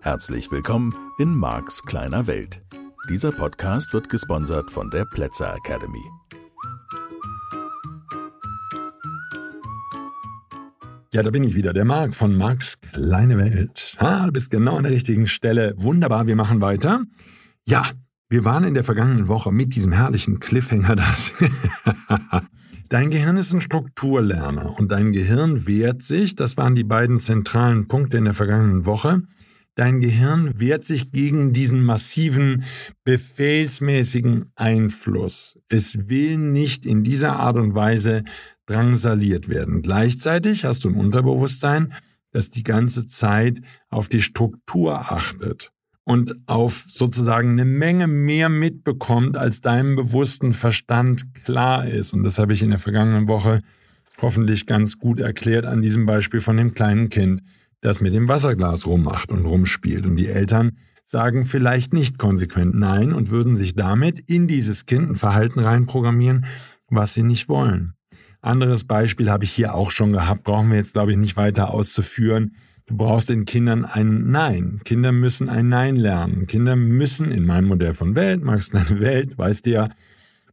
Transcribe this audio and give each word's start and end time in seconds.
Herzlich 0.00 0.50
willkommen 0.52 0.94
in 1.18 1.34
Marks 1.34 1.82
kleiner 1.82 2.26
Welt. 2.26 2.62
Dieser 3.08 3.32
Podcast 3.32 3.92
wird 3.92 4.08
gesponsert 4.08 4.70
von 4.70 4.90
der 4.90 5.04
Plätzer 5.06 5.54
Academy. 5.54 6.04
Ja, 11.12 11.22
da 11.22 11.30
bin 11.30 11.44
ich 11.44 11.54
wieder, 11.54 11.72
der 11.72 11.84
Marc 11.84 12.14
von 12.14 12.36
Marks 12.36 12.80
kleine 12.80 13.38
Welt. 13.38 13.96
Ah, 13.98 14.26
du 14.26 14.32
bist 14.32 14.50
genau 14.50 14.76
an 14.76 14.82
der 14.82 14.92
richtigen 14.92 15.26
Stelle. 15.26 15.74
Wunderbar, 15.76 16.26
wir 16.26 16.36
machen 16.36 16.60
weiter. 16.60 17.04
Ja, 17.66 17.84
wir 18.34 18.44
waren 18.44 18.64
in 18.64 18.74
der 18.74 18.82
vergangenen 18.82 19.28
Woche 19.28 19.52
mit 19.52 19.76
diesem 19.76 19.92
herrlichen 19.92 20.40
Cliffhanger. 20.40 20.96
Das 21.04 21.32
dein 22.88 23.10
Gehirn 23.10 23.36
ist 23.36 23.52
ein 23.52 23.60
Strukturlerner 23.60 24.76
und 24.76 24.90
dein 24.90 25.12
Gehirn 25.12 25.68
wehrt 25.68 26.02
sich, 26.02 26.34
das 26.34 26.56
waren 26.56 26.74
die 26.74 26.82
beiden 26.82 27.20
zentralen 27.20 27.86
Punkte 27.86 28.16
in 28.18 28.24
der 28.24 28.34
vergangenen 28.34 28.86
Woche, 28.86 29.22
Dein 29.76 30.00
Gehirn 30.00 30.60
wehrt 30.60 30.84
sich 30.84 31.10
gegen 31.10 31.52
diesen 31.52 31.84
massiven, 31.84 32.62
befehlsmäßigen 33.02 34.52
Einfluss. 34.54 35.58
Es 35.68 36.08
will 36.08 36.38
nicht 36.38 36.86
in 36.86 37.02
dieser 37.02 37.36
Art 37.40 37.56
und 37.56 37.74
Weise 37.74 38.22
drangsaliert 38.66 39.48
werden. 39.48 39.82
Gleichzeitig 39.82 40.64
hast 40.64 40.84
du 40.84 40.90
ein 40.90 40.94
Unterbewusstsein, 40.94 41.92
das 42.30 42.50
die 42.50 42.62
ganze 42.62 43.06
Zeit 43.06 43.60
auf 43.90 44.08
die 44.08 44.22
Struktur 44.22 45.12
achtet 45.12 45.73
und 46.04 46.34
auf 46.46 46.86
sozusagen 46.88 47.50
eine 47.50 47.64
Menge 47.64 48.06
mehr 48.06 48.48
mitbekommt, 48.48 49.36
als 49.36 49.60
deinem 49.60 49.96
bewussten 49.96 50.52
Verstand 50.52 51.34
klar 51.44 51.86
ist. 51.86 52.12
Und 52.12 52.24
das 52.24 52.38
habe 52.38 52.52
ich 52.52 52.62
in 52.62 52.70
der 52.70 52.78
vergangenen 52.78 53.26
Woche 53.26 53.62
hoffentlich 54.20 54.66
ganz 54.66 54.98
gut 54.98 55.20
erklärt 55.20 55.66
an 55.66 55.82
diesem 55.82 56.06
Beispiel 56.06 56.40
von 56.40 56.56
dem 56.56 56.74
kleinen 56.74 57.08
Kind 57.08 57.42
das 57.84 58.00
mit 58.00 58.14
dem 58.14 58.28
Wasserglas 58.28 58.86
rummacht 58.86 59.30
und 59.30 59.44
rumspielt. 59.44 60.06
Und 60.06 60.16
die 60.16 60.28
Eltern 60.28 60.78
sagen 61.06 61.44
vielleicht 61.44 61.92
nicht 61.92 62.18
konsequent 62.18 62.74
Nein 62.74 63.12
und 63.12 63.30
würden 63.30 63.56
sich 63.56 63.74
damit 63.74 64.20
in 64.20 64.48
dieses 64.48 64.86
Kind 64.86 65.10
ein 65.10 65.14
Verhalten 65.14 65.60
reinprogrammieren, 65.60 66.46
was 66.88 67.12
sie 67.12 67.22
nicht 67.22 67.48
wollen. 67.48 67.92
Anderes 68.40 68.84
Beispiel 68.84 69.30
habe 69.30 69.44
ich 69.44 69.50
hier 69.50 69.74
auch 69.74 69.90
schon 69.90 70.12
gehabt, 70.12 70.44
brauchen 70.44 70.70
wir 70.70 70.76
jetzt, 70.76 70.94
glaube 70.94 71.12
ich, 71.12 71.18
nicht 71.18 71.36
weiter 71.36 71.70
auszuführen. 71.70 72.56
Du 72.86 72.98
brauchst 72.98 73.30
den 73.30 73.46
Kindern 73.46 73.86
ein 73.86 74.30
Nein. 74.30 74.80
Kinder 74.84 75.10
müssen 75.10 75.48
ein 75.48 75.70
Nein 75.70 75.96
lernen. 75.96 76.46
Kinder 76.46 76.76
müssen 76.76 77.30
in 77.30 77.46
meinem 77.46 77.68
Modell 77.68 77.94
von 77.94 78.14
Welt, 78.14 78.42
magst 78.42 78.72
du 78.74 78.78
deine 78.78 79.00
Welt, 79.00 79.38
weißt 79.38 79.64
du 79.66 79.70
ja, 79.70 79.88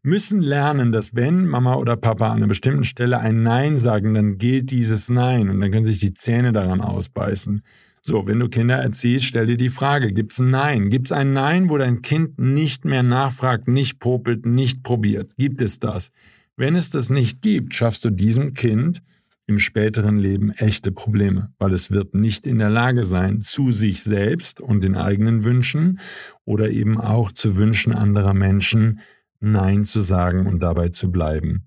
müssen 0.02 0.42
lernen, 0.42 0.92
dass 0.92 1.14
wenn 1.14 1.46
Mama 1.46 1.76
oder 1.76 1.98
Papa 1.98 2.30
an 2.30 2.38
einer 2.38 2.48
bestimmten 2.48 2.86
Stelle 2.86 3.20
ein 3.20 3.44
Nein 3.44 3.78
sagen, 3.78 4.14
dann 4.14 4.38
gilt 4.38 4.72
dieses 4.72 5.10
Nein 5.10 5.50
und 5.50 5.60
dann 5.60 5.72
können 5.72 5.84
sich 5.84 6.00
die 6.00 6.14
Zähne 6.14 6.54
daran 6.54 6.82
ausbeißen. 6.82 7.62
So, 8.02 8.26
wenn 8.26 8.40
du 8.40 8.50
Kinder 8.50 8.78
erziehst, 8.78 9.26
stell 9.26 9.46
dir 9.46 9.58
die 9.58 9.70
Frage, 9.70 10.12
gibt 10.12 10.32
es 10.32 10.40
ein 10.40 10.50
Nein? 10.50 10.90
Gibt 10.90 11.08
es 11.08 11.12
ein 11.12 11.34
Nein, 11.34 11.70
wo 11.70 11.78
dein 11.78 12.02
Kind 12.02 12.40
nicht 12.40 12.86
mehr 12.86 13.04
nachfragt, 13.04 13.68
nicht 13.68 14.00
popelt, 14.00 14.46
nicht 14.46 14.84
probiert? 14.84 15.34
Gibt 15.38 15.62
es 15.62 15.80
das? 15.80 16.12
Wenn 16.56 16.76
es 16.76 16.90
das 16.90 17.10
nicht 17.10 17.42
gibt, 17.42 17.76
schaffst 17.76 18.04
du 18.06 18.10
diesem 18.10 18.54
Kind 18.54 19.04
im 19.52 19.60
späteren 19.60 20.18
Leben 20.18 20.52
echte 20.52 20.94
Probleme, 20.94 21.52
weil 21.60 21.74
es 21.74 21.92
wird 21.92 22.16
nicht 22.16 22.48
in 22.48 22.58
der 22.58 22.70
Lage 22.70 23.06
sein, 23.06 23.42
zu 23.42 23.72
sich 23.72 24.02
selbst 24.02 24.62
und 24.62 24.82
den 24.82 24.96
eigenen 24.96 25.44
Wünschen 25.44 26.00
oder 26.46 26.70
eben 26.70 26.98
auch 26.98 27.34
zu 27.34 27.58
Wünschen 27.58 27.94
anderer 27.94 28.34
Menschen 28.34 29.02
Nein 29.42 29.84
zu 29.84 30.00
sagen 30.00 30.48
und 30.48 30.62
dabei 30.62 30.90
zu 30.90 31.12
bleiben, 31.12 31.64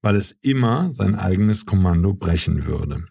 weil 0.00 0.14
es 0.14 0.30
immer 0.42 0.92
sein 0.92 1.16
eigenes 1.16 1.66
Kommando 1.66 2.14
brechen 2.14 2.66
würde. 2.66 3.04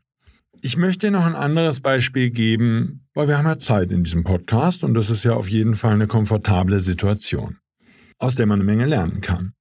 Ich 0.61 0.77
möchte 0.77 1.11
noch 1.11 1.25
ein 1.25 1.35
anderes 1.35 1.81
Beispiel 1.81 2.29
geben, 2.29 3.01
weil 3.13 3.27
wir 3.27 3.37
haben 3.37 3.47
ja 3.47 3.59
Zeit 3.59 3.91
in 3.91 4.05
diesem 4.05 4.23
Podcast 4.23 4.85
und 4.85 4.93
das 4.93 5.09
ist 5.09 5.25
ja 5.25 5.33
auf 5.33 5.49
jeden 5.49 5.73
Fall 5.73 5.95
eine 5.95 6.07
komfortable 6.07 6.79
Situation, 6.79 7.57
aus 8.19 8.35
der 8.35 8.45
man 8.45 8.61
eine 8.61 8.71
Menge 8.71 8.85
lernen 8.85 9.19
kann. 9.19 9.51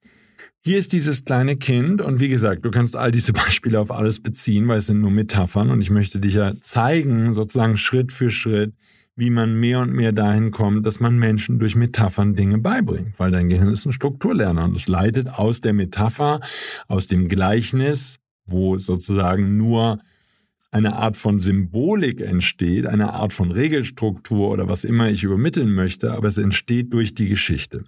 Hier 0.65 0.78
ist 0.78 0.93
dieses 0.93 1.25
kleine 1.25 1.56
Kind 1.56 2.00
und 2.00 2.21
wie 2.21 2.28
gesagt, 2.28 2.65
du 2.65 2.71
kannst 2.71 2.95
all 2.95 3.11
diese 3.11 3.33
Beispiele 3.33 3.81
auf 3.81 3.91
alles 3.91 4.21
beziehen, 4.21 4.69
weil 4.69 4.78
es 4.78 4.87
sind 4.87 5.00
nur 5.00 5.11
Metaphern 5.11 5.71
und 5.71 5.83
ich 5.83 5.91
möchte 5.91 6.21
dich 6.21 6.34
ja 6.34 6.55
zeigen, 6.61 7.34
sozusagen 7.34 7.77
Schritt 7.77 8.12
für 8.12 8.31
Schritt, 8.31 8.72
wie 9.17 9.31
man 9.31 9.59
mehr 9.59 9.81
und 9.81 9.93
mehr 9.93 10.12
dahin 10.12 10.53
kommt, 10.53 10.87
dass 10.87 11.01
man 11.01 11.19
Menschen 11.19 11.59
durch 11.59 11.75
Metaphern 11.75 12.37
Dinge 12.37 12.59
beibringt, 12.59 13.19
weil 13.19 13.33
dein 13.33 13.49
Gehirn 13.49 13.72
ist 13.72 13.87
ein 13.87 13.93
Strukturlerner 13.93 14.65
und 14.65 14.77
es 14.77 14.87
leitet 14.87 15.28
aus 15.31 15.61
der 15.61 15.72
Metapher, 15.72 16.41
aus 16.87 17.09
dem 17.09 17.28
Gleichnis, 17.28 18.21
wo 18.47 18.78
sozusagen 18.78 19.56
nur 19.56 19.99
eine 20.71 20.95
Art 20.95 21.17
von 21.17 21.41
Symbolik 21.41 22.21
entsteht, 22.21 22.87
eine 22.87 23.12
Art 23.12 23.33
von 23.33 23.51
Regelstruktur 23.51 24.51
oder 24.51 24.69
was 24.69 24.84
immer 24.84 25.11
ich 25.11 25.25
übermitteln 25.25 25.75
möchte, 25.75 26.12
aber 26.12 26.28
es 26.28 26.39
entsteht 26.39 26.93
durch 26.93 27.15
die 27.15 27.28
Geschichte. 27.28 27.84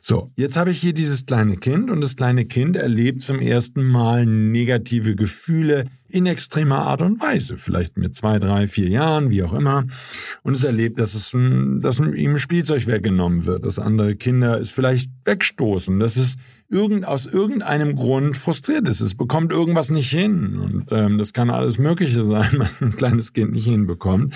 So, 0.00 0.32
jetzt 0.36 0.56
habe 0.56 0.70
ich 0.70 0.80
hier 0.80 0.92
dieses 0.92 1.26
kleine 1.26 1.56
Kind 1.56 1.90
und 1.90 2.00
das 2.00 2.16
kleine 2.16 2.44
Kind 2.44 2.76
erlebt 2.76 3.22
zum 3.22 3.40
ersten 3.40 3.84
Mal 3.84 4.26
negative 4.26 5.14
Gefühle 5.14 5.84
in 6.08 6.26
extremer 6.26 6.80
Art 6.80 7.02
und 7.02 7.20
Weise, 7.20 7.56
vielleicht 7.56 7.96
mit 7.96 8.16
zwei, 8.16 8.38
drei, 8.38 8.66
vier 8.66 8.88
Jahren, 8.88 9.30
wie 9.30 9.44
auch 9.44 9.54
immer. 9.54 9.86
Und 10.42 10.56
es 10.56 10.64
erlebt, 10.64 10.98
dass, 10.98 11.14
es 11.14 11.32
ein, 11.34 11.80
dass 11.80 12.00
ihm 12.00 12.38
Spielzeug 12.38 12.86
weggenommen 12.88 13.46
wird, 13.46 13.64
dass 13.64 13.78
andere 13.78 14.16
Kinder 14.16 14.60
es 14.60 14.70
vielleicht 14.70 15.10
wegstoßen, 15.24 16.00
dass 16.00 16.16
es 16.16 16.36
irgend, 16.68 17.06
aus 17.06 17.26
irgendeinem 17.26 17.94
Grund 17.94 18.36
frustriert 18.36 18.88
ist. 18.88 19.00
Es 19.00 19.14
bekommt 19.14 19.52
irgendwas 19.52 19.90
nicht 19.90 20.10
hin. 20.10 20.58
Und 20.58 20.92
ähm, 20.92 21.18
das 21.18 21.32
kann 21.32 21.50
alles 21.50 21.78
Mögliche 21.78 22.24
sein, 22.26 22.50
was 22.58 22.80
ein 22.80 22.96
kleines 22.96 23.32
Kind 23.32 23.52
nicht 23.52 23.66
hinbekommt. 23.66 24.34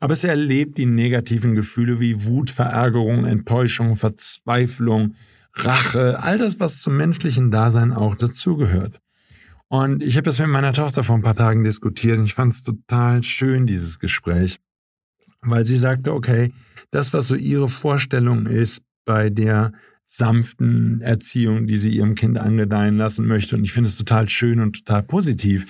Aber 0.00 0.14
es 0.14 0.24
erlebt 0.24 0.78
die 0.78 0.86
negativen 0.86 1.54
Gefühle 1.54 2.00
wie 2.00 2.24
Wut, 2.24 2.50
Verärgerung, 2.50 3.26
Enttäuschung, 3.26 3.96
Verzweiflung, 3.96 5.14
Rache, 5.54 6.18
all 6.22 6.38
das, 6.38 6.58
was 6.58 6.80
zum 6.80 6.96
menschlichen 6.96 7.50
Dasein 7.50 7.92
auch 7.92 8.14
dazugehört. 8.14 9.00
Und 9.68 10.02
ich 10.02 10.16
habe 10.16 10.24
das 10.24 10.40
mit 10.40 10.48
meiner 10.48 10.72
Tochter 10.72 11.04
vor 11.04 11.16
ein 11.16 11.22
paar 11.22 11.36
Tagen 11.36 11.62
diskutiert 11.62 12.18
und 12.18 12.24
ich 12.24 12.34
fand 12.34 12.52
es 12.52 12.62
total 12.62 13.22
schön, 13.22 13.66
dieses 13.66 14.00
Gespräch, 14.00 14.58
weil 15.42 15.64
sie 15.64 15.78
sagte, 15.78 16.12
okay, 16.12 16.52
das, 16.90 17.12
was 17.12 17.28
so 17.28 17.36
ihre 17.36 17.68
Vorstellung 17.68 18.46
ist 18.46 18.82
bei 19.04 19.30
der 19.30 19.72
sanften 20.04 21.00
Erziehung, 21.02 21.68
die 21.68 21.78
sie 21.78 21.90
ihrem 21.90 22.16
Kind 22.16 22.36
angedeihen 22.36 22.96
lassen 22.96 23.28
möchte, 23.28 23.54
und 23.54 23.62
ich 23.62 23.72
finde 23.72 23.88
es 23.88 23.96
total 23.96 24.28
schön 24.28 24.58
und 24.58 24.84
total 24.84 25.04
positiv, 25.04 25.66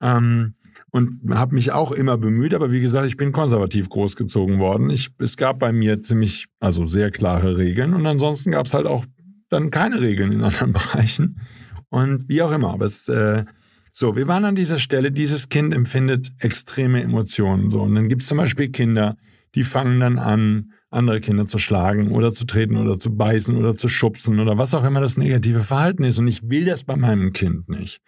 ähm, 0.00 0.54
und 0.90 1.20
habe 1.30 1.54
mich 1.54 1.72
auch 1.72 1.92
immer 1.92 2.18
bemüht, 2.18 2.54
aber 2.54 2.72
wie 2.72 2.80
gesagt, 2.80 3.06
ich 3.06 3.16
bin 3.16 3.32
konservativ 3.32 3.88
großgezogen 3.88 4.58
worden. 4.58 4.90
Ich, 4.90 5.10
es 5.18 5.36
gab 5.36 5.58
bei 5.58 5.72
mir 5.72 6.02
ziemlich, 6.02 6.46
also 6.58 6.84
sehr 6.84 7.10
klare 7.10 7.56
Regeln 7.56 7.94
und 7.94 8.06
ansonsten 8.06 8.50
gab 8.50 8.66
es 8.66 8.74
halt 8.74 8.86
auch 8.86 9.04
dann 9.48 9.70
keine 9.70 10.00
Regeln 10.00 10.32
in 10.32 10.40
anderen 10.44 10.72
Bereichen. 10.72 11.40
Und 11.88 12.28
wie 12.28 12.42
auch 12.42 12.52
immer, 12.52 12.72
aber 12.72 12.86
es, 12.86 13.08
äh, 13.08 13.44
so, 13.92 14.16
wir 14.16 14.28
waren 14.28 14.44
an 14.44 14.54
dieser 14.54 14.78
Stelle, 14.78 15.10
dieses 15.10 15.48
Kind 15.48 15.74
empfindet 15.74 16.32
extreme 16.38 17.02
Emotionen. 17.02 17.70
So, 17.70 17.82
und 17.82 17.94
dann 17.94 18.08
gibt 18.08 18.22
es 18.22 18.28
zum 18.28 18.38
Beispiel 18.38 18.70
Kinder, 18.70 19.16
die 19.56 19.64
fangen 19.64 19.98
dann 19.98 20.18
an, 20.18 20.72
andere 20.90 21.20
Kinder 21.20 21.46
zu 21.46 21.58
schlagen 21.58 22.10
oder 22.10 22.30
zu 22.30 22.44
treten 22.44 22.76
oder 22.76 22.98
zu 22.98 23.14
beißen 23.14 23.56
oder 23.56 23.76
zu 23.76 23.88
schubsen 23.88 24.40
oder 24.40 24.58
was 24.58 24.74
auch 24.74 24.84
immer 24.84 25.00
das 25.00 25.16
negative 25.16 25.60
Verhalten 25.60 26.04
ist. 26.04 26.18
Und 26.18 26.28
ich 26.28 26.48
will 26.48 26.64
das 26.64 26.84
bei 26.84 26.96
meinem 26.96 27.32
Kind 27.32 27.68
nicht. 27.68 28.00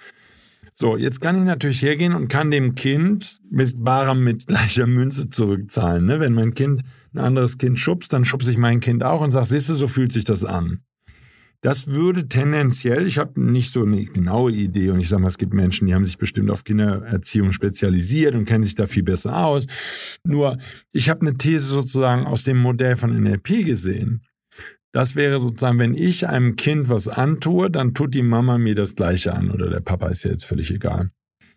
So, 0.75 0.97
jetzt 0.97 1.21
kann 1.21 1.37
ich 1.37 1.45
natürlich 1.45 1.83
hergehen 1.83 2.15
und 2.15 2.29
kann 2.29 2.51
dem 2.51 2.75
Kind 2.75 3.41
mit 3.51 3.85
barem 3.85 4.25
mit 4.25 4.47
gleicher 4.49 4.87
Münze 4.87 5.29
zurückzahlen. 5.29 6.07
Ne? 6.07 6.19
Wenn 6.19 6.33
mein 6.33 6.55
Kind 6.55 6.83
ein 7.15 7.19
anderes 7.19 7.59
Kind 7.59 7.79
schubst, 7.79 8.13
dann 8.13 8.25
schubse 8.25 8.51
ich 8.51 8.59
mein 8.59 8.81
Kind 8.81 9.05
auch 9.05 9.21
und 9.21 9.33
sage, 9.33 9.47
siehst 9.47 9.69
du, 9.69 9.75
so 9.75 9.87
fühlt 9.87 10.13
sich 10.13 10.25
das 10.25 10.45
an. 10.45 10.81
Das 11.61 11.87
würde 11.87 12.27
tendenziell, 12.27 13.07
ich 13.07 13.19
habe 13.19 13.41
nicht 13.41 13.73
so 13.73 13.85
eine 13.85 14.05
genaue 14.05 14.51
Idee 14.51 14.91
und 14.91 14.99
ich 14.99 15.09
sage 15.09 15.23
mal, 15.23 15.29
es 15.29 15.39
gibt 15.39 15.55
Menschen, 15.55 15.87
die 15.87 15.95
haben 15.95 16.05
sich 16.05 16.19
bestimmt 16.19 16.51
auf 16.51 16.65
Kindererziehung 16.65 17.53
spezialisiert 17.53 18.35
und 18.35 18.47
kennen 18.47 18.65
sich 18.65 18.75
da 18.75 18.87
viel 18.87 19.05
besser 19.05 19.37
aus. 19.37 19.67
Nur, 20.25 20.59
ich 20.91 21.09
habe 21.09 21.21
eine 21.21 21.39
These 21.39 21.69
sozusagen 21.69 22.27
aus 22.27 22.43
dem 22.43 22.59
Modell 22.59 22.97
von 22.97 23.17
NLP 23.17 23.65
gesehen. 23.65 24.23
Das 24.93 25.17
wäre 25.17 25.41
sozusagen, 25.41 25.79
wenn 25.79 25.95
ich 25.95 26.29
einem 26.29 26.57
Kind 26.57 26.91
was 26.91 27.09
antue, 27.09 27.71
dann 27.71 27.95
tut 27.95 28.15
die 28.15 28.23
Mama 28.23 28.59
mir 28.59 28.75
das 28.75 28.95
Gleiche 28.95 29.35
an 29.35 29.51
oder 29.51 29.71
der 29.71 29.81
Papa 29.81 30.09
ist 30.09 30.23
ja 30.23 30.31
jetzt 30.31 30.45
völlig 30.45 30.71
egal. 30.71 31.11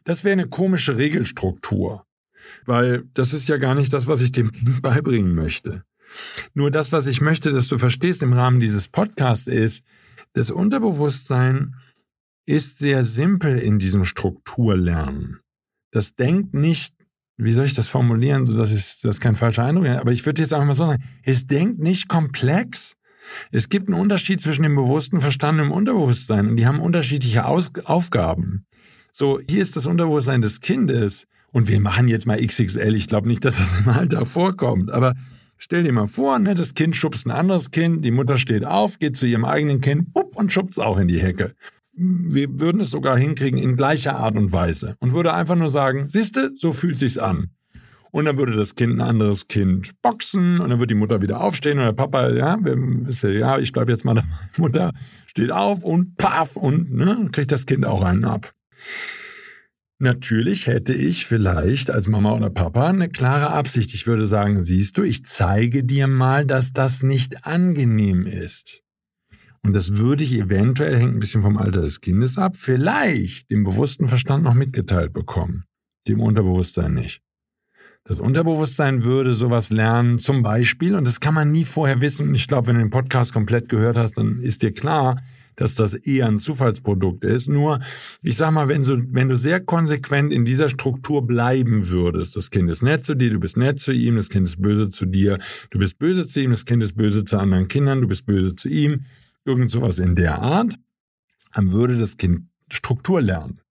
Das 0.06 0.24
wäre 0.24 0.34
eine 0.34 0.48
komische 0.48 0.98
Regelstruktur, 0.98 2.06
weil 2.66 3.04
das 3.14 3.34
ist 3.34 3.50
ja 3.50 3.58
gar 3.58 3.76
nicht 3.76 3.92
das, 3.92 4.08
was 4.08 4.22
ich 4.22 4.32
dem 4.32 4.52
Kind 4.52 4.82
beibringen 4.82 5.36
möchte. 5.36 5.84
Nur 6.54 6.72
das, 6.72 6.92
was 6.92 7.08
ich 7.08 7.20
möchte, 7.20 7.52
dass 7.52 7.68
du 7.68 7.78
verstehst 7.78 8.24
im 8.24 8.32
Rahmen 8.32 8.60
dieses 8.60 8.88
Podcasts 8.88 9.48
ist, 9.48 9.84
das 10.34 10.52
Unterbewusstsein 10.52 11.76
ist 12.46 12.78
sehr 12.80 13.06
simpel 13.06 13.58
in 13.58 13.80
diesem 13.80 14.06
Strukturlernen. 14.06 15.40
Das 15.92 16.16
denkt 16.16 16.54
nicht, 16.54 16.94
wie 17.38 17.54
soll 17.54 17.66
ich 17.66 17.74
das 17.74 17.88
formulieren, 17.88 18.46
sodass 18.46 18.72
ich 18.72 19.02
das 19.02 19.20
kein 19.20 19.36
falscher 19.36 19.66
Eindruck 19.66 19.88
ist, 19.88 19.98
aber 19.98 20.12
ich 20.12 20.26
würde 20.26 20.42
jetzt 20.42 20.54
einfach 20.54 20.68
mal 20.68 20.76
so 20.76 20.86
sagen, 20.86 21.04
es 21.24 21.48
denkt 21.48 21.80
nicht 21.80 22.08
komplex, 22.08 22.96
Es 23.52 23.70
gibt 23.70 23.88
einen 23.88 24.00
Unterschied 24.00 24.42
zwischen 24.42 24.64
dem 24.64 24.76
bewussten 24.76 25.22
Verstand 25.22 25.60
und 25.60 25.68
dem 25.68 25.72
Unterbewusstsein 25.72 26.50
und 26.50 26.58
die 26.58 26.68
haben 26.68 26.80
unterschiedliche 26.80 27.46
Aus 27.46 27.72
Aufgaben. 27.86 28.66
So, 29.12 29.40
hier 29.40 29.62
ist 29.62 29.76
das 29.76 29.88
Unterbewusstsein 29.88 30.42
des 30.42 30.62
Kindes 30.62 31.28
und 31.52 31.70
wir 31.70 31.80
machen 31.80 32.08
jetzt 32.08 32.28
mal 32.28 32.46
XXL. 32.46 32.96
Ich 32.96 33.08
glaube 33.08 33.28
nicht, 33.28 33.46
dass 33.46 33.58
das 33.58 33.80
im 33.80 33.90
Alltag 33.90 34.28
vorkommt, 34.28 34.92
aber 34.92 35.16
stell 35.58 35.84
dir 35.84 35.94
mal 35.94 36.08
vor, 36.08 36.38
ne, 36.40 36.54
das 36.56 36.74
Kind 36.74 36.96
schubst 36.96 37.26
ein 37.26 37.32
anderes 37.32 37.72
Kind, 37.72 38.04
die 38.04 38.12
Mutter 38.12 38.38
steht 38.38 38.66
auf, 38.66 39.00
geht 39.00 39.16
zu 39.16 39.26
ihrem 39.26 39.46
eigenen 39.46 39.82
Kind 39.82 40.14
bupp, 40.14 40.36
und 40.36 40.52
schubst 40.52 40.80
auch 40.80 40.98
in 40.98 41.08
die 41.08 41.22
Hecke. 41.22 41.56
Wir 41.98 42.60
würden 42.60 42.82
es 42.82 42.92
sogar 42.92 43.18
hinkriegen 43.18 43.58
in 43.58 43.78
gleicher 43.78 44.18
Art 44.18 44.36
und 44.36 44.52
Weise 44.52 44.98
und 45.00 45.14
würde 45.14 45.34
einfach 45.34 45.56
nur 45.56 45.70
sagen, 45.70 46.10
siehste, 46.10 46.52
so 46.56 46.74
fühlt 46.74 47.00
sich's 47.00 47.18
an. 47.18 47.52
Und 48.16 48.24
dann 48.24 48.38
würde 48.38 48.56
das 48.56 48.76
Kind 48.76 48.94
ein 48.94 49.02
anderes 49.02 49.50
Kind 49.50 50.02
boxen 50.02 50.62
und 50.62 50.70
dann 50.70 50.80
wird 50.80 50.90
die 50.90 50.96
Mutter 50.96 51.22
wieder 51.22 51.42
aufstehen 51.42 51.80
und 51.80 51.84
der 51.84 51.92
Papa, 51.92 52.30
ja, 52.30 52.58
ja, 53.24 53.60
ich 53.60 53.74
bleibe 53.74 53.92
jetzt 53.92 54.06
mal 54.06 54.14
dabei. 54.14 54.30
Mutter 54.58 54.94
steht 55.26 55.52
auf 55.52 55.84
und 55.84 56.16
paff 56.16 56.56
und 56.56 56.94
ne, 56.94 57.28
kriegt 57.34 57.52
das 57.52 57.66
Kind 57.66 57.86
auch 57.86 58.02
einen 58.02 58.24
ab. 58.24 58.54
Natürlich 60.00 60.68
hätte 60.68 60.94
ich 60.94 61.26
vielleicht 61.26 61.92
als 61.92 62.08
Mama 62.08 62.32
oder 62.32 62.50
Papa 62.50 62.88
eine 62.88 63.10
klare 63.10 63.50
Absicht. 63.50 63.94
Ich 63.94 64.08
würde 64.08 64.30
sagen, 64.30 64.64
siehst 64.64 64.98
du, 64.98 65.04
ich 65.04 65.26
zeige 65.26 65.84
dir 65.84 66.08
mal, 66.08 66.46
dass 66.46 66.72
das 66.72 67.04
nicht 67.04 67.46
angenehm 67.46 68.26
ist. 68.26 68.82
Und 69.62 69.74
das 69.74 69.96
würde 69.96 70.24
ich 70.24 70.36
eventuell, 70.36 70.98
hängt 70.98 71.16
ein 71.16 71.20
bisschen 71.20 71.42
vom 71.42 71.58
Alter 71.58 71.82
des 71.82 72.00
Kindes 72.00 72.38
ab, 72.38 72.56
vielleicht 72.56 73.52
dem 73.52 73.66
bewussten 73.66 74.08
Verstand 74.08 74.46
noch 74.46 74.54
mitgeteilt 74.54 75.12
bekommen, 75.12 75.66
dem 76.08 76.22
Unterbewusstsein 76.22 76.94
nicht. 76.94 77.25
Das 78.08 78.20
Unterbewusstsein 78.20 79.04
würde 79.04 79.34
sowas 79.34 79.72
lernen, 79.72 80.20
zum 80.20 80.44
Beispiel, 80.44 80.94
und 80.94 81.08
das 81.08 81.20
kann 81.20 81.34
man 81.34 81.52
nie 81.52 81.66
vorher 81.66 82.02
wissen. 82.02 82.30
Und 82.30 82.36
ich 82.36 82.48
glaube, 82.48 82.68
wenn 82.68 82.76
du 82.76 82.82
den 82.82 82.92
Podcast 82.92 83.34
komplett 83.34 83.68
gehört 83.68 83.98
hast, 83.98 84.20
dann 84.20 84.42
ist 84.42 84.62
dir 84.62 84.72
klar, 84.72 85.20
dass 85.56 85.74
das 85.74 85.96
eher 85.96 86.28
ein 86.28 86.38
Zufallsprodukt 86.38 87.24
ist. 87.24 87.50
Nur, 87.50 87.80
ich 88.22 88.38
sag 88.38 88.52
mal, 88.52 88.68
wenn 88.68 88.84
du, 88.84 89.04
wenn 89.12 89.28
du 89.28 89.38
sehr 89.38 89.60
konsequent 89.60 90.32
in 90.32 90.46
dieser 90.46 90.70
Struktur 90.70 91.26
bleiben 91.26 91.90
würdest, 91.90 92.36
das 92.36 92.52
Kind 92.52 92.70
ist 92.70 92.84
nett 92.84 93.04
zu 93.04 93.16
dir, 93.16 93.32
du 93.32 93.40
bist 93.40 93.58
nett 93.58 93.80
zu 93.80 93.92
ihm, 93.92 94.18
das 94.18 94.30
Kind 94.30 94.48
ist 94.48 94.62
böse 94.62 94.90
zu 94.90 95.08
dir, 95.08 95.40
du 95.72 95.80
bist 95.80 95.98
böse 95.98 96.28
zu 96.28 96.42
ihm, 96.42 96.52
das 96.52 96.66
Kind 96.66 96.84
ist 96.84 96.96
böse 96.96 97.26
zu 97.26 97.40
anderen 97.40 97.68
Kindern, 97.68 98.02
du 98.02 98.08
bist 98.08 98.28
böse 98.28 98.56
zu 98.56 98.70
ihm, 98.70 99.06
irgend 99.46 99.72
sowas 99.72 99.98
in 99.98 100.14
der 100.14 100.44
Art, 100.44 100.76
dann 101.56 101.72
würde 101.72 101.98
das 101.98 102.18
Kind 102.18 102.50
Struktur 102.70 103.20
lernen. 103.20 103.62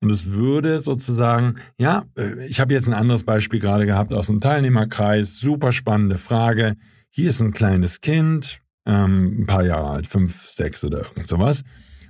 Und 0.00 0.10
es 0.10 0.30
würde 0.32 0.80
sozusagen, 0.80 1.56
ja, 1.78 2.04
äh, 2.16 2.46
ich 2.46 2.60
habe 2.60 2.72
jetzt 2.74 2.88
ein 2.88 2.94
anderes 2.94 3.24
Beispiel 3.24 3.60
gerade 3.60 3.86
gehabt 3.86 4.12
aus 4.12 4.26
dem 4.26 4.40
Teilnehmerkreis, 4.40 5.38
super 5.38 5.72
spannende 5.72 6.18
Frage. 6.18 6.76
Hier 7.10 7.30
ist 7.30 7.40
ein 7.40 7.52
kleines 7.52 8.00
Kind, 8.00 8.60
ähm, 8.84 9.42
ein 9.42 9.46
paar 9.46 9.64
Jahre 9.64 9.90
alt, 9.90 10.06
fünf, 10.06 10.46
sechs 10.46 10.84
oder 10.84 10.98
irgend 10.98 11.26
sowas. 11.26 11.64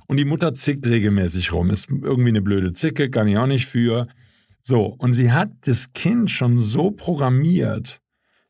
Und 0.09 0.19
die 0.19 0.25
Mutter 0.25 0.55
zickt 0.55 0.87
regelmäßig 0.87 1.53
rum. 1.53 1.71
Ist 1.71 1.89
irgendwie 1.91 2.31
eine 2.31 2.43
blöde 2.43 2.73
Zicke, 2.73 3.11
kann 3.11 3.29
ich 3.29 3.39
auch 3.39 3.47
nicht 3.47 3.67
für. 3.67 4.09
So, 4.63 4.87
und 4.99 5.15
sie 5.15 5.33
hat 5.33 5.51
das 5.63 5.93
Kind 5.93 6.31
schon 6.31 6.59
so 6.59 6.91
programmiert, 6.91 8.01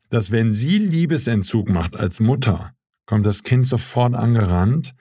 dass 0.09 0.31
wenn 0.31 0.53
sie 0.53 0.79
Liebesentzug 0.79 1.69
macht 1.69 1.95
als 1.95 2.19
Mutter, 2.19 2.73
kommt 3.05 3.25
das 3.25 3.43
Kind 3.43 3.67
sofort 3.67 4.15
angerannt 4.15 4.95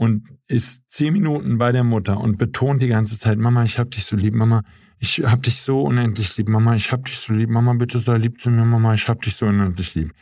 und 0.00 0.30
ist 0.46 0.90
zehn 0.90 1.12
Minuten 1.12 1.58
bei 1.58 1.72
der 1.72 1.84
Mutter 1.84 2.18
und 2.18 2.38
betont 2.38 2.80
die 2.80 2.88
ganze 2.88 3.18
Zeit, 3.18 3.36
Mama, 3.36 3.64
ich 3.64 3.78
hab 3.78 3.90
dich 3.90 4.06
so 4.06 4.16
lieb, 4.16 4.34
Mama, 4.34 4.62
ich 4.98 5.18
hab 5.18 5.42
dich 5.42 5.60
so 5.60 5.82
unendlich 5.82 6.38
lieb, 6.38 6.48
Mama, 6.48 6.74
ich 6.74 6.90
hab 6.90 7.04
dich 7.04 7.18
so 7.18 7.34
lieb, 7.34 7.50
Mama, 7.50 7.74
bitte 7.74 8.00
sei 8.00 8.16
lieb 8.16 8.40
zu 8.40 8.50
mir, 8.50 8.64
Mama, 8.64 8.94
ich 8.94 9.06
hab 9.08 9.20
dich 9.20 9.36
so 9.36 9.44
unendlich 9.44 9.94
lieb. 9.94 10.14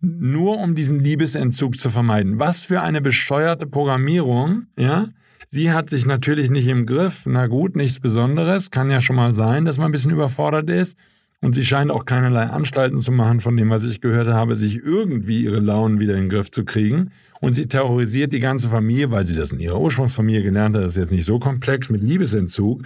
Nur 0.00 0.58
um 0.58 0.74
diesen 0.74 1.00
Liebesentzug 1.00 1.78
zu 1.78 1.90
vermeiden. 1.90 2.38
Was 2.38 2.62
für 2.62 2.80
eine 2.80 3.02
besteuerte 3.02 3.66
Programmierung, 3.66 4.62
ja? 4.78 5.08
Sie 5.50 5.72
hat 5.72 5.90
sich 5.90 6.06
natürlich 6.06 6.48
nicht 6.48 6.66
im 6.66 6.86
Griff. 6.86 7.26
Na 7.26 7.48
gut, 7.48 7.76
nichts 7.76 8.00
Besonderes. 8.00 8.70
Kann 8.70 8.90
ja 8.90 9.02
schon 9.02 9.16
mal 9.16 9.34
sein, 9.34 9.66
dass 9.66 9.76
man 9.76 9.90
ein 9.90 9.92
bisschen 9.92 10.10
überfordert 10.10 10.70
ist. 10.70 10.96
Und 11.40 11.54
sie 11.54 11.64
scheint 11.64 11.92
auch 11.92 12.04
keinerlei 12.04 12.44
Anstalten 12.44 12.98
zu 12.98 13.12
machen, 13.12 13.38
von 13.38 13.56
dem, 13.56 13.70
was 13.70 13.84
ich 13.84 14.00
gehört 14.00 14.26
habe, 14.26 14.56
sich 14.56 14.82
irgendwie 14.82 15.44
ihre 15.44 15.60
Launen 15.60 16.00
wieder 16.00 16.14
in 16.14 16.22
den 16.22 16.28
Griff 16.30 16.50
zu 16.50 16.64
kriegen. 16.64 17.12
Und 17.40 17.52
sie 17.52 17.66
terrorisiert 17.66 18.32
die 18.32 18.40
ganze 18.40 18.68
Familie, 18.68 19.12
weil 19.12 19.24
sie 19.24 19.36
das 19.36 19.52
in 19.52 19.60
ihrer 19.60 19.80
Ursprungsfamilie 19.80 20.42
gelernt 20.42 20.74
hat. 20.74 20.82
Das 20.82 20.96
ist 20.96 21.00
jetzt 21.00 21.12
nicht 21.12 21.24
so 21.24 21.38
komplex 21.38 21.90
mit 21.90 22.02
Liebesentzug. 22.02 22.82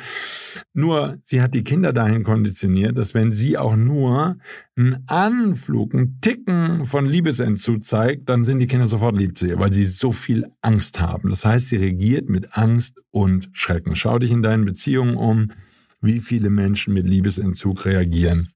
Nur, 0.74 1.16
sie 1.24 1.40
hat 1.40 1.54
die 1.54 1.64
Kinder 1.64 1.94
dahin 1.94 2.24
konditioniert, 2.24 2.98
dass 2.98 3.14
wenn 3.14 3.32
sie 3.32 3.56
auch 3.56 3.74
nur 3.74 4.36
einen 4.76 5.02
Anflug, 5.06 5.94
einen 5.94 6.20
Ticken 6.20 6.84
von 6.84 7.06
Liebesentzug 7.06 7.82
zeigt, 7.82 8.28
dann 8.28 8.44
sind 8.44 8.58
die 8.58 8.66
Kinder 8.66 8.86
sofort 8.86 9.16
lieb 9.16 9.34
zu 9.34 9.46
ihr, 9.46 9.58
weil 9.58 9.72
sie 9.72 9.86
so 9.86 10.12
viel 10.12 10.46
Angst 10.60 11.00
haben. 11.00 11.30
Das 11.30 11.46
heißt, 11.46 11.68
sie 11.68 11.76
regiert 11.76 12.28
mit 12.28 12.58
Angst 12.58 13.00
und 13.10 13.48
Schrecken. 13.52 13.96
Schau 13.96 14.18
dich 14.18 14.30
in 14.30 14.42
deinen 14.42 14.66
Beziehungen 14.66 15.16
um 15.16 15.48
wie 16.02 16.20
viele 16.20 16.50
Menschen 16.50 16.92
mit 16.92 17.08
Liebesentzug 17.08 17.84
reagieren 17.84 18.48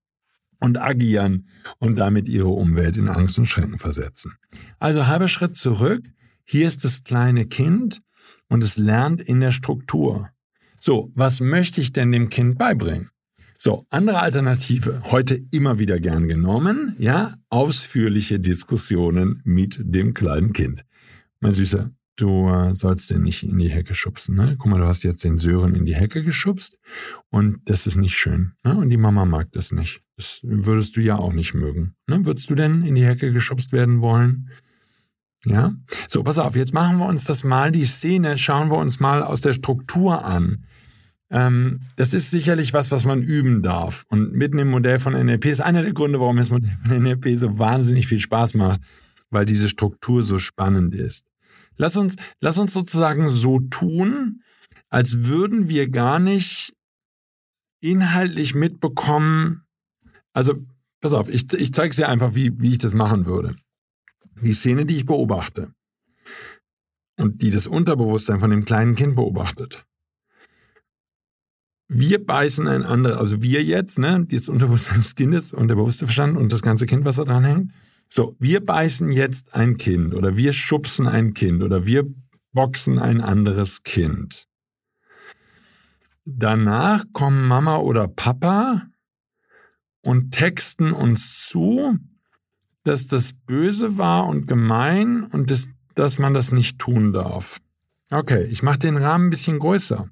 und 0.60 0.80
agieren 0.80 1.48
und 1.78 1.96
damit 1.96 2.28
ihre 2.28 2.48
Umwelt 2.48 2.96
in 2.96 3.08
Angst 3.08 3.38
und 3.38 3.46
Schrecken 3.46 3.78
versetzen. 3.78 4.32
Also 4.78 5.06
halber 5.06 5.28
Schritt 5.28 5.56
zurück. 5.56 6.04
Hier 6.44 6.66
ist 6.66 6.84
das 6.84 7.04
kleine 7.04 7.46
Kind 7.46 8.02
und 8.48 8.62
es 8.62 8.76
lernt 8.76 9.20
in 9.20 9.40
der 9.40 9.50
Struktur. 9.50 10.30
So, 10.78 11.10
was 11.14 11.40
möchte 11.40 11.80
ich 11.80 11.92
denn 11.92 12.12
dem 12.12 12.28
Kind 12.28 12.58
beibringen? 12.58 13.10
So, 13.58 13.86
andere 13.88 14.20
Alternative, 14.20 15.02
heute 15.04 15.42
immer 15.50 15.78
wieder 15.78 15.98
gern 15.98 16.28
genommen, 16.28 16.94
ja, 16.98 17.36
ausführliche 17.48 18.38
Diskussionen 18.38 19.40
mit 19.44 19.78
dem 19.82 20.12
kleinen 20.12 20.52
Kind. 20.52 20.84
Mein 21.40 21.54
Süßer, 21.54 21.90
du 22.16 22.48
äh, 22.48 22.74
sollst 22.74 23.10
den 23.10 23.22
nicht 23.22 23.42
in 23.42 23.58
die 23.58 23.70
Hecke 23.70 23.94
schubsen. 23.94 24.36
Ne? 24.36 24.56
Guck 24.58 24.70
mal, 24.70 24.80
du 24.80 24.86
hast 24.86 25.04
jetzt 25.04 25.22
den 25.24 25.38
Sören 25.38 25.74
in 25.74 25.86
die 25.86 25.94
Hecke 25.94 26.22
geschubst 26.22 26.78
und 27.30 27.60
das 27.66 27.86
ist 27.86 27.96
nicht 27.96 28.16
schön. 28.16 28.52
Ne? 28.64 28.76
Und 28.76 28.90
die 28.90 28.96
Mama 28.96 29.24
mag 29.24 29.52
das 29.52 29.72
nicht. 29.72 30.02
Das 30.16 30.40
würdest 30.42 30.96
du 30.96 31.00
ja 31.00 31.16
auch 31.16 31.32
nicht 31.32 31.54
mögen. 31.54 31.94
Ne? 32.06 32.24
Würdest 32.24 32.50
du 32.50 32.54
denn 32.54 32.82
in 32.82 32.94
die 32.94 33.04
Hecke 33.04 33.32
geschubst 33.32 33.72
werden 33.72 34.00
wollen? 34.00 34.50
Ja? 35.44 35.74
So, 36.08 36.22
pass 36.22 36.38
auf, 36.38 36.56
jetzt 36.56 36.74
machen 36.74 36.98
wir 36.98 37.06
uns 37.06 37.24
das 37.24 37.44
mal, 37.44 37.70
die 37.70 37.84
Szene, 37.84 38.36
schauen 38.38 38.70
wir 38.70 38.78
uns 38.78 38.98
mal 38.98 39.22
aus 39.22 39.40
der 39.40 39.52
Struktur 39.52 40.24
an. 40.24 40.64
Ähm, 41.30 41.80
das 41.96 42.14
ist 42.14 42.30
sicherlich 42.30 42.72
was, 42.72 42.90
was 42.90 43.04
man 43.04 43.22
üben 43.22 43.62
darf. 43.62 44.04
Und 44.08 44.32
mitten 44.32 44.58
im 44.58 44.70
Modell 44.70 44.98
von 44.98 45.12
NLP 45.12 45.46
ist 45.46 45.60
einer 45.60 45.82
der 45.82 45.92
Gründe, 45.92 46.20
warum 46.20 46.36
das 46.36 46.50
Modell 46.50 46.76
von 46.84 47.02
NLP 47.02 47.38
so 47.38 47.58
wahnsinnig 47.58 48.06
viel 48.06 48.20
Spaß 48.20 48.54
macht, 48.54 48.80
weil 49.30 49.44
diese 49.44 49.68
Struktur 49.68 50.22
so 50.22 50.38
spannend 50.38 50.94
ist. 50.94 51.26
Lass 51.76 51.96
uns, 51.96 52.16
lass 52.40 52.58
uns 52.58 52.72
sozusagen 52.72 53.28
so 53.28 53.60
tun, 53.60 54.42
als 54.88 55.24
würden 55.24 55.68
wir 55.68 55.88
gar 55.88 56.18
nicht 56.18 56.74
inhaltlich 57.80 58.54
mitbekommen. 58.54 59.64
Also, 60.32 60.54
pass 61.00 61.12
auf, 61.12 61.28
ich, 61.28 61.52
ich 61.52 61.72
zeige 61.72 61.90
es 61.90 61.96
dir 61.96 62.08
einfach, 62.08 62.34
wie, 62.34 62.58
wie 62.60 62.72
ich 62.72 62.78
das 62.78 62.94
machen 62.94 63.26
würde. 63.26 63.56
Die 64.42 64.52
Szene, 64.52 64.86
die 64.86 64.96
ich 64.96 65.06
beobachte 65.06 65.72
und 67.18 67.42
die 67.42 67.50
das 67.50 67.66
Unterbewusstsein 67.66 68.40
von 68.40 68.50
dem 68.50 68.64
kleinen 68.64 68.94
Kind 68.94 69.16
beobachtet. 69.16 69.84
Wir 71.88 72.24
beißen 72.24 72.66
ein 72.66 72.82
anderes, 72.82 73.16
also 73.16 73.42
wir 73.42 73.62
jetzt, 73.62 73.98
ne, 73.98 74.26
das 74.28 74.48
Unterbewusstsein 74.48 74.96
des 74.96 75.14
Kindes 75.14 75.52
und 75.52 75.68
der 75.68 75.76
bewusste 75.76 76.06
Verstand 76.06 76.36
und 76.36 76.52
das 76.52 76.62
ganze 76.62 76.86
Kind, 76.86 77.04
was 77.04 77.16
da 77.16 77.24
dran 77.24 77.44
hängt, 77.44 77.72
so, 78.08 78.36
wir 78.38 78.64
beißen 78.64 79.10
jetzt 79.10 79.54
ein 79.54 79.76
Kind 79.76 80.14
oder 80.14 80.36
wir 80.36 80.52
schubsen 80.52 81.06
ein 81.06 81.34
Kind 81.34 81.62
oder 81.62 81.86
wir 81.86 82.04
boxen 82.52 82.98
ein 82.98 83.20
anderes 83.20 83.82
Kind. 83.82 84.46
Danach 86.24 87.04
kommen 87.12 87.46
Mama 87.46 87.76
oder 87.76 88.08
Papa 88.08 88.88
und 90.00 90.32
texten 90.32 90.92
uns 90.92 91.46
zu, 91.46 91.98
dass 92.84 93.06
das 93.06 93.32
böse 93.32 93.98
war 93.98 94.26
und 94.26 94.46
gemein 94.46 95.24
und 95.24 95.50
das, 95.50 95.68
dass 95.94 96.18
man 96.18 96.34
das 96.34 96.52
nicht 96.52 96.78
tun 96.78 97.12
darf. 97.12 97.60
Okay, 98.10 98.44
ich 98.44 98.62
mache 98.62 98.78
den 98.78 98.96
Rahmen 98.96 99.26
ein 99.26 99.30
bisschen 99.30 99.58
größer. 99.58 100.08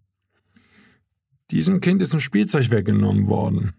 Diesem 1.51 1.81
Kind 1.81 2.03
ist 2.03 2.15
ein 2.15 2.21
Spielzeug 2.21 2.71
weggenommen 2.71 3.29
worden. 3.29 3.75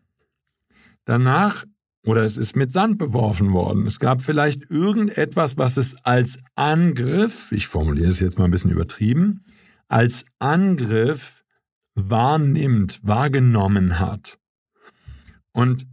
Danach 1.03 1.65
oder 2.05 2.23
es 2.23 2.37
ist 2.37 2.55
mit 2.55 2.71
Sand 2.71 2.97
beworfen 2.97 3.53
worden. 3.53 3.85
Es 3.85 3.99
gab 3.99 4.21
vielleicht 4.21 4.69
irgendetwas, 4.69 5.57
was 5.57 5.77
es 5.77 5.95
als 6.05 6.39
Angriff, 6.55 7.51
ich 7.51 7.67
formuliere 7.67 8.09
es 8.09 8.19
jetzt 8.19 8.37
mal 8.37 8.45
ein 8.45 8.51
bisschen 8.51 8.71
übertrieben, 8.71 9.43
als 9.87 10.25
Angriff 10.39 11.43
wahrnimmt, 11.95 12.99
wahrgenommen 13.03 13.99
hat. 13.99 14.39
Und 15.51 15.87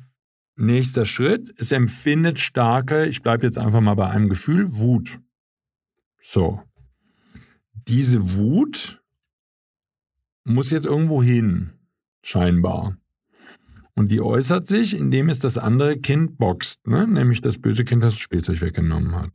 nächster 0.57 1.05
Schritt, 1.05 1.55
es 1.59 1.73
empfindet 1.73 2.39
starke, 2.39 3.07
ich 3.07 3.23
bleibe 3.23 3.47
jetzt 3.47 3.59
einfach 3.59 3.81
mal 3.81 3.95
bei 3.95 4.09
einem 4.09 4.29
Gefühl, 4.29 4.77
Wut. 4.77 5.19
So. 6.21 6.63
Diese 7.89 8.37
Wut 8.37 9.03
muss 10.45 10.71
jetzt 10.71 10.87
irgendwo 10.87 11.23
hin, 11.23 11.73
scheinbar. 12.23 12.97
Und 13.95 14.11
die 14.11 14.21
äußert 14.21 14.67
sich, 14.67 14.97
indem 14.97 15.29
es 15.29 15.39
das 15.39 15.59
andere 15.59 15.99
Kind 15.99 16.39
boxt, 16.39 16.87
ne? 16.87 17.07
nämlich 17.07 17.41
das 17.41 17.59
böse 17.59 17.85
Kind, 17.85 18.03
das, 18.03 18.17
Spielzeug 18.17 18.61
weggenommen 18.61 19.15
hat. 19.15 19.31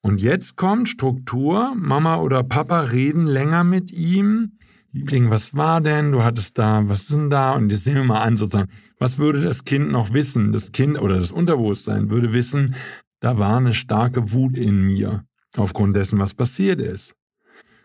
Und 0.00 0.20
jetzt 0.20 0.56
kommt 0.56 0.88
Struktur. 0.88 1.74
Mama 1.74 2.18
oder 2.18 2.44
Papa 2.44 2.80
reden 2.80 3.26
länger 3.26 3.64
mit 3.64 3.90
ihm. 3.90 4.52
Liebling, 4.92 5.28
was 5.30 5.54
war 5.54 5.80
denn? 5.80 6.12
Du 6.12 6.22
hattest 6.22 6.56
da, 6.56 6.88
was 6.88 7.02
ist 7.02 7.14
denn 7.14 7.30
da? 7.30 7.52
Und 7.54 7.70
jetzt 7.70 7.84
sehen 7.84 7.96
wir 7.96 8.04
mal 8.04 8.22
an, 8.22 8.36
sozusagen, 8.36 8.70
was 8.98 9.18
würde 9.18 9.42
das 9.42 9.64
Kind 9.64 9.90
noch 9.90 10.12
wissen? 10.12 10.52
Das 10.52 10.72
Kind 10.72 10.98
oder 10.98 11.18
das 11.18 11.30
Unterbewusstsein 11.30 12.10
würde 12.10 12.32
wissen, 12.32 12.74
da 13.20 13.38
war 13.38 13.56
eine 13.56 13.74
starke 13.74 14.32
Wut 14.32 14.56
in 14.56 14.80
mir, 14.82 15.24
aufgrund 15.56 15.96
dessen, 15.96 16.18
was 16.18 16.34
passiert 16.34 16.80
ist. 16.80 17.14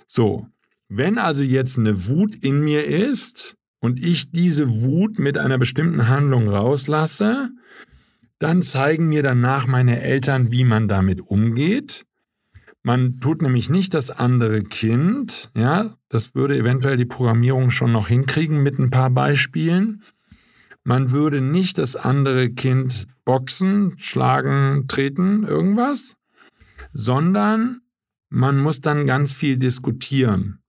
So, 0.06 0.48
wenn 0.88 1.18
also 1.18 1.42
jetzt 1.42 1.78
eine 1.80 2.08
Wut 2.08 2.36
in 2.36 2.64
mir 2.64 2.86
ist 2.86 3.58
und 3.84 4.02
ich 4.02 4.32
diese 4.32 4.70
Wut 4.70 5.20
mit 5.20 5.38
einer 5.38 5.58
bestimmten 5.58 6.08
Handlung 6.08 6.48
rauslasse, 6.48 7.50
dann 8.40 8.62
zeigen 8.62 9.10
mir 9.10 9.24
danach 9.24 9.68
meine 9.68 10.00
Eltern, 10.00 10.54
wie 10.54 10.64
man 10.64 10.88
damit 10.88 11.20
umgeht. 11.20 12.06
Man 12.82 13.20
tut 13.20 13.42
nämlich 13.42 13.70
nicht 13.70 13.94
das 13.94 14.10
andere 14.10 14.64
Kind, 14.64 15.52
ja, 15.54 15.98
das 16.08 16.34
würde 16.34 16.58
eventuell 16.58 16.96
die 16.96 17.04
Programmierung 17.04 17.72
schon 17.72 17.92
noch 17.92 18.08
hinkriegen 18.08 18.64
mit 18.64 18.80
ein 18.80 18.90
paar 18.90 19.10
Beispielen. 19.10 20.04
Man 20.86 21.12
würde 21.12 21.42
nicht 21.42 21.78
das 21.78 21.98
andere 21.98 22.52
Kind 22.52 23.08
boxen, 23.26 23.96
schlagen, 23.98 24.86
treten, 24.88 25.44
irgendwas, 25.44 26.16
sondern 26.94 27.82
man 28.30 28.60
muss 28.60 28.80
dann 28.80 29.06
ganz 29.06 29.34
viel 29.34 29.58
diskutieren. 29.58 30.63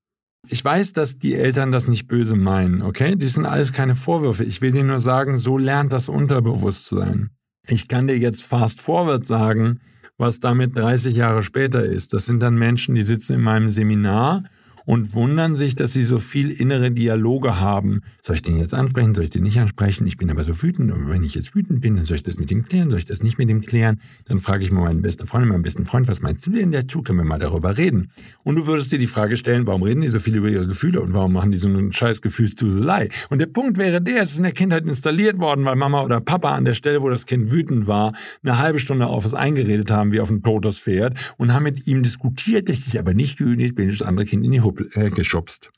Ich 0.48 0.64
weiß, 0.64 0.92
dass 0.92 1.18
die 1.18 1.34
Eltern 1.34 1.72
das 1.72 1.88
nicht 1.88 2.06
böse 2.06 2.36
meinen, 2.36 2.82
okay? 2.82 3.16
Die 3.16 3.28
sind 3.28 3.46
alles 3.46 3.72
keine 3.72 3.94
Vorwürfe. 3.94 4.44
Ich 4.44 4.60
will 4.60 4.72
dir 4.72 4.84
nur 4.84 5.00
sagen, 5.00 5.38
so 5.38 5.58
lernt 5.58 5.92
das 5.92 6.08
Unterbewusstsein. 6.08 7.30
Ich 7.66 7.88
kann 7.88 8.06
dir 8.06 8.18
jetzt 8.18 8.44
fast 8.44 8.80
forward 8.82 9.24
sagen, 9.24 9.80
was 10.18 10.40
damit 10.40 10.76
30 10.76 11.16
Jahre 11.16 11.42
später 11.42 11.82
ist. 11.82 12.12
Das 12.12 12.26
sind 12.26 12.40
dann 12.40 12.56
Menschen, 12.56 12.94
die 12.94 13.02
sitzen 13.02 13.34
in 13.34 13.40
meinem 13.40 13.70
Seminar 13.70 14.44
und 14.84 15.14
wundern 15.14 15.56
sich, 15.56 15.74
dass 15.74 15.92
sie 15.92 16.04
so 16.04 16.18
viel 16.18 16.50
innere 16.50 16.90
Dialoge 16.90 17.58
haben. 17.60 18.02
Soll 18.20 18.36
ich 18.36 18.42
den 18.42 18.58
jetzt 18.58 18.74
ansprechen? 18.74 19.14
Soll 19.14 19.24
ich 19.24 19.30
den 19.30 19.42
nicht 19.42 19.58
ansprechen? 19.58 20.06
Ich 20.06 20.16
bin 20.16 20.30
aber 20.30 20.44
so 20.44 20.62
wütend. 20.62 20.92
Und 20.92 21.08
wenn 21.08 21.22
ich 21.22 21.34
jetzt 21.34 21.54
wütend 21.54 21.80
bin, 21.80 21.96
dann 21.96 22.04
soll 22.04 22.16
ich 22.16 22.22
das 22.22 22.38
mit 22.38 22.50
ihm 22.50 22.64
klären? 22.64 22.90
Soll 22.90 22.98
ich 22.98 23.04
das 23.04 23.22
nicht 23.22 23.38
mit 23.38 23.48
ihm 23.48 23.62
klären? 23.62 24.00
Dann 24.26 24.40
frage 24.40 24.64
ich 24.64 24.72
mal 24.72 24.84
meine 24.84 25.00
beste 25.00 25.26
Freundin, 25.26 25.50
meinen 25.50 25.62
besten 25.62 25.86
Freund, 25.86 26.08
was 26.08 26.20
meinst 26.20 26.46
du 26.46 26.50
denn 26.50 26.72
dazu? 26.72 27.02
Können 27.02 27.18
wir 27.18 27.24
mal 27.24 27.38
darüber 27.38 27.76
reden? 27.76 28.10
Und 28.42 28.56
du 28.56 28.66
würdest 28.66 28.92
dir 28.92 28.98
die 28.98 29.06
Frage 29.06 29.36
stellen, 29.36 29.66
warum 29.66 29.82
reden 29.82 30.02
die 30.02 30.10
so 30.10 30.18
viel 30.18 30.36
über 30.36 30.48
ihre 30.48 30.66
Gefühle 30.66 31.00
und 31.00 31.12
warum 31.12 31.32
machen 31.32 31.50
die 31.50 31.58
so 31.58 31.68
einen 31.68 31.92
scheiß 31.92 32.22
Gefühlsduselei? 32.22 33.08
Und 33.30 33.38
der 33.38 33.46
Punkt 33.46 33.78
wäre 33.78 34.00
der, 34.02 34.22
es 34.22 34.32
ist 34.32 34.38
in 34.38 34.42
der 34.42 34.52
Kindheit 34.52 34.84
installiert 34.86 35.38
worden, 35.38 35.64
weil 35.64 35.76
Mama 35.76 36.02
oder 36.02 36.20
Papa 36.20 36.54
an 36.54 36.64
der 36.64 36.74
Stelle, 36.74 37.02
wo 37.02 37.08
das 37.08 37.26
Kind 37.26 37.50
wütend 37.50 37.86
war, 37.86 38.12
eine 38.42 38.58
halbe 38.58 38.80
Stunde 38.80 39.06
auf 39.06 39.24
es 39.24 39.34
eingeredet 39.34 39.90
haben, 39.90 40.12
wie 40.12 40.20
auf 40.20 40.30
ein 40.30 40.42
totes 40.42 40.78
Pferd 40.80 41.16
und 41.36 41.52
haben 41.52 41.62
mit 41.62 41.86
ihm 41.86 42.02
diskutiert, 42.02 42.68
das 42.68 42.78
ist 42.78 42.96
aber 42.96 43.14
nicht 43.14 43.40
ich 43.40 43.74
bin 43.74 43.88
das 43.88 44.02
andere 44.02 44.26
Kind 44.26 44.44
in 44.44 44.52
die 44.52 44.60
Huppe 44.60 44.73
äh, 44.94 45.10
geschubst. 45.10 45.70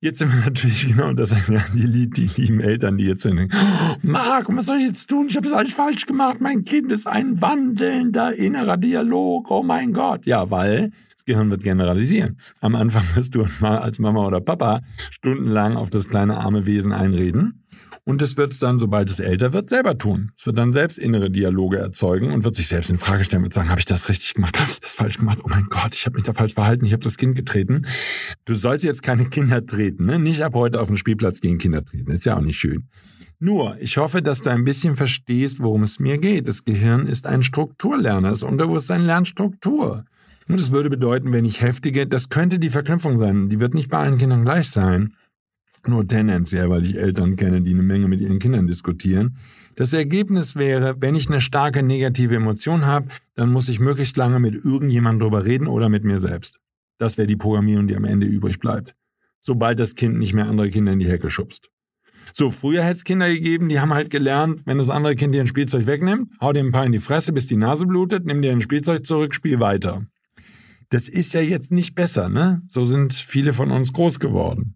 Jetzt 0.00 0.18
sind 0.18 0.32
wir 0.32 0.44
natürlich 0.44 0.86
genau 0.88 1.12
das 1.14 1.34
die, 1.74 2.10
die 2.10 2.30
lieben 2.36 2.60
Eltern, 2.60 2.98
die 2.98 3.06
jetzt 3.06 3.22
so 3.22 3.30
denken, 3.30 3.56
oh, 3.56 3.96
Marc, 4.02 4.54
was 4.54 4.66
soll 4.66 4.76
ich 4.76 4.86
jetzt 4.88 5.06
tun? 5.06 5.26
Ich 5.28 5.36
habe 5.36 5.48
das 5.48 5.56
alles 5.56 5.72
falsch 5.72 6.06
gemacht. 6.06 6.40
Mein 6.40 6.64
Kind 6.64 6.92
ist 6.92 7.06
ein 7.06 7.40
wandelnder 7.40 8.34
innerer 8.34 8.76
Dialog. 8.76 9.50
Oh 9.50 9.62
mein 9.62 9.92
Gott. 9.92 10.26
Ja, 10.26 10.50
weil 10.50 10.90
das 11.12 11.24
Gehirn 11.24 11.50
wird 11.50 11.62
generalisieren. 11.62 12.38
Am 12.60 12.74
Anfang 12.74 13.04
wirst 13.14 13.34
du 13.34 13.46
als 13.62 13.98
Mama 13.98 14.26
oder 14.26 14.40
Papa 14.40 14.82
stundenlang 15.10 15.76
auf 15.76 15.88
das 15.88 16.08
kleine 16.08 16.36
arme 16.36 16.66
Wesen 16.66 16.92
einreden. 16.92 17.65
Und 18.08 18.22
es 18.22 18.36
wird 18.36 18.52
es 18.52 18.60
dann, 18.60 18.78
sobald 18.78 19.10
es 19.10 19.18
älter 19.18 19.52
wird, 19.52 19.68
selber 19.68 19.98
tun. 19.98 20.30
Es 20.38 20.46
wird 20.46 20.56
dann 20.56 20.72
selbst 20.72 20.96
innere 20.96 21.28
Dialoge 21.28 21.78
erzeugen 21.78 22.32
und 22.32 22.44
wird 22.44 22.54
sich 22.54 22.68
selbst 22.68 22.88
in 22.88 22.98
Frage 22.98 23.24
stellen 23.24 23.42
und 23.42 23.52
sagen, 23.52 23.68
habe 23.68 23.80
ich 23.80 23.84
das 23.84 24.08
richtig 24.08 24.34
gemacht? 24.34 24.60
Habe 24.60 24.70
ich 24.70 24.78
das 24.78 24.94
falsch 24.94 25.18
gemacht? 25.18 25.40
Oh 25.42 25.48
mein 25.48 25.66
Gott, 25.70 25.92
ich 25.92 26.06
habe 26.06 26.14
mich 26.14 26.22
da 26.22 26.32
falsch 26.32 26.54
verhalten, 26.54 26.86
ich 26.86 26.92
habe 26.92 27.02
das 27.02 27.16
Kind 27.16 27.34
getreten. 27.34 27.84
Du 28.44 28.54
sollst 28.54 28.84
jetzt 28.84 29.02
keine 29.02 29.24
Kinder 29.28 29.66
treten, 29.66 30.06
ne? 30.06 30.20
Nicht 30.20 30.42
ab 30.42 30.54
heute 30.54 30.80
auf 30.80 30.86
dem 30.86 30.96
Spielplatz 30.96 31.40
gegen 31.40 31.58
Kinder 31.58 31.84
treten. 31.84 32.12
Ist 32.12 32.24
ja 32.24 32.36
auch 32.36 32.42
nicht 32.42 32.60
schön. 32.60 32.86
Nur, 33.40 33.76
ich 33.80 33.96
hoffe, 33.96 34.22
dass 34.22 34.40
du 34.40 34.50
ein 34.50 34.64
bisschen 34.64 34.94
verstehst, 34.94 35.60
worum 35.60 35.82
es 35.82 35.98
mir 35.98 36.18
geht. 36.18 36.46
Das 36.46 36.64
Gehirn 36.64 37.08
ist 37.08 37.26
ein 37.26 37.42
Strukturlerner. 37.42 38.30
Das 38.30 38.44
Unterbewusstsein 38.44 39.04
lernt 39.04 39.26
Struktur. 39.26 40.04
Und 40.48 40.60
das 40.60 40.70
würde 40.70 40.90
bedeuten, 40.90 41.32
wenn 41.32 41.44
ich 41.44 41.60
heftige, 41.60 42.06
das 42.06 42.28
könnte 42.28 42.60
die 42.60 42.70
Verknüpfung 42.70 43.18
sein. 43.18 43.48
Die 43.48 43.58
wird 43.58 43.74
nicht 43.74 43.90
bei 43.90 43.98
allen 43.98 44.18
Kindern 44.18 44.44
gleich 44.44 44.70
sein 44.70 45.12
nur 45.88 46.06
tendenziell, 46.06 46.70
weil 46.70 46.84
ich 46.84 46.96
Eltern 46.96 47.36
kenne, 47.36 47.62
die 47.62 47.72
eine 47.72 47.82
Menge 47.82 48.08
mit 48.08 48.20
ihren 48.20 48.38
Kindern 48.38 48.66
diskutieren. 48.66 49.38
Das 49.74 49.92
Ergebnis 49.92 50.56
wäre, 50.56 50.96
wenn 51.00 51.14
ich 51.14 51.28
eine 51.28 51.40
starke 51.40 51.82
negative 51.82 52.36
Emotion 52.36 52.86
habe, 52.86 53.08
dann 53.34 53.52
muss 53.52 53.68
ich 53.68 53.78
möglichst 53.78 54.16
lange 54.16 54.40
mit 54.40 54.64
irgendjemandem 54.64 55.20
drüber 55.20 55.44
reden 55.44 55.66
oder 55.66 55.88
mit 55.88 56.04
mir 56.04 56.20
selbst. 56.20 56.58
Das 56.98 57.18
wäre 57.18 57.26
die 57.26 57.36
Programmierung, 57.36 57.86
die 57.86 57.96
am 57.96 58.04
Ende 58.04 58.26
übrig 58.26 58.58
bleibt. 58.58 58.94
Sobald 59.38 59.78
das 59.78 59.94
Kind 59.94 60.18
nicht 60.18 60.32
mehr 60.32 60.46
andere 60.46 60.70
Kinder 60.70 60.92
in 60.92 60.98
die 60.98 61.08
Hecke 61.08 61.28
schubst. 61.28 61.68
So, 62.32 62.50
früher 62.50 62.82
hätte 62.82 62.96
es 62.96 63.04
Kinder 63.04 63.28
gegeben, 63.28 63.68
die 63.68 63.80
haben 63.80 63.94
halt 63.94 64.10
gelernt, 64.10 64.62
wenn 64.66 64.78
das 64.78 64.90
andere 64.90 65.14
Kind 65.14 65.34
dir 65.34 65.40
ein 65.40 65.46
Spielzeug 65.46 65.86
wegnimmt, 65.86 66.32
hau 66.40 66.52
dir 66.52 66.60
ein 66.60 66.72
paar 66.72 66.84
in 66.84 66.92
die 66.92 66.98
Fresse, 66.98 67.32
bis 67.32 67.46
die 67.46 67.56
Nase 67.56 67.86
blutet, 67.86 68.26
nimm 68.26 68.42
dir 68.42 68.52
ein 68.52 68.62
Spielzeug 68.62 69.06
zurück, 69.06 69.34
spiel 69.34 69.60
weiter. 69.60 70.06
Das 70.90 71.08
ist 71.08 71.34
ja 71.34 71.40
jetzt 71.40 71.72
nicht 71.72 71.94
besser, 71.94 72.28
ne? 72.28 72.62
So 72.66 72.86
sind 72.86 73.12
viele 73.12 73.52
von 73.52 73.70
uns 73.70 73.92
groß 73.92 74.20
geworden. 74.20 74.75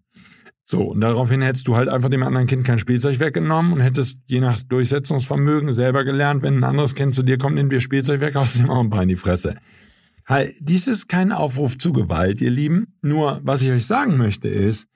So, 0.71 0.83
und 0.83 1.01
daraufhin 1.01 1.41
hättest 1.41 1.67
du 1.67 1.75
halt 1.75 1.89
einfach 1.89 2.07
dem 2.07 2.23
anderen 2.23 2.47
Kind 2.47 2.63
kein 2.63 2.79
Spielzeug 2.79 3.19
weggenommen 3.19 3.73
und 3.73 3.81
hättest 3.81 4.19
je 4.27 4.39
nach 4.39 4.63
Durchsetzungsvermögen 4.63 5.73
selber 5.73 6.05
gelernt, 6.05 6.43
wenn 6.43 6.59
ein 6.59 6.63
anderes 6.63 6.95
Kind 6.95 7.13
zu 7.13 7.23
dir 7.23 7.37
kommt, 7.37 7.55
nimm 7.55 7.69
dir 7.69 7.81
Spielzeug 7.81 8.21
weg, 8.21 8.33
du 8.55 8.59
ihm 8.59 8.69
auch 8.69 8.79
ein 8.79 8.89
paar 8.89 9.03
in 9.03 9.09
die 9.09 9.17
Fresse. 9.17 9.57
Halt, 10.25 10.53
dies 10.61 10.87
ist 10.87 11.09
kein 11.09 11.33
Aufruf 11.33 11.77
zu 11.77 11.91
Gewalt, 11.91 12.39
ihr 12.39 12.51
Lieben. 12.51 12.95
Nur, 13.01 13.41
was 13.43 13.61
ich 13.63 13.69
euch 13.69 13.85
sagen 13.85 14.15
möchte, 14.15 14.47
ist, 14.47 14.87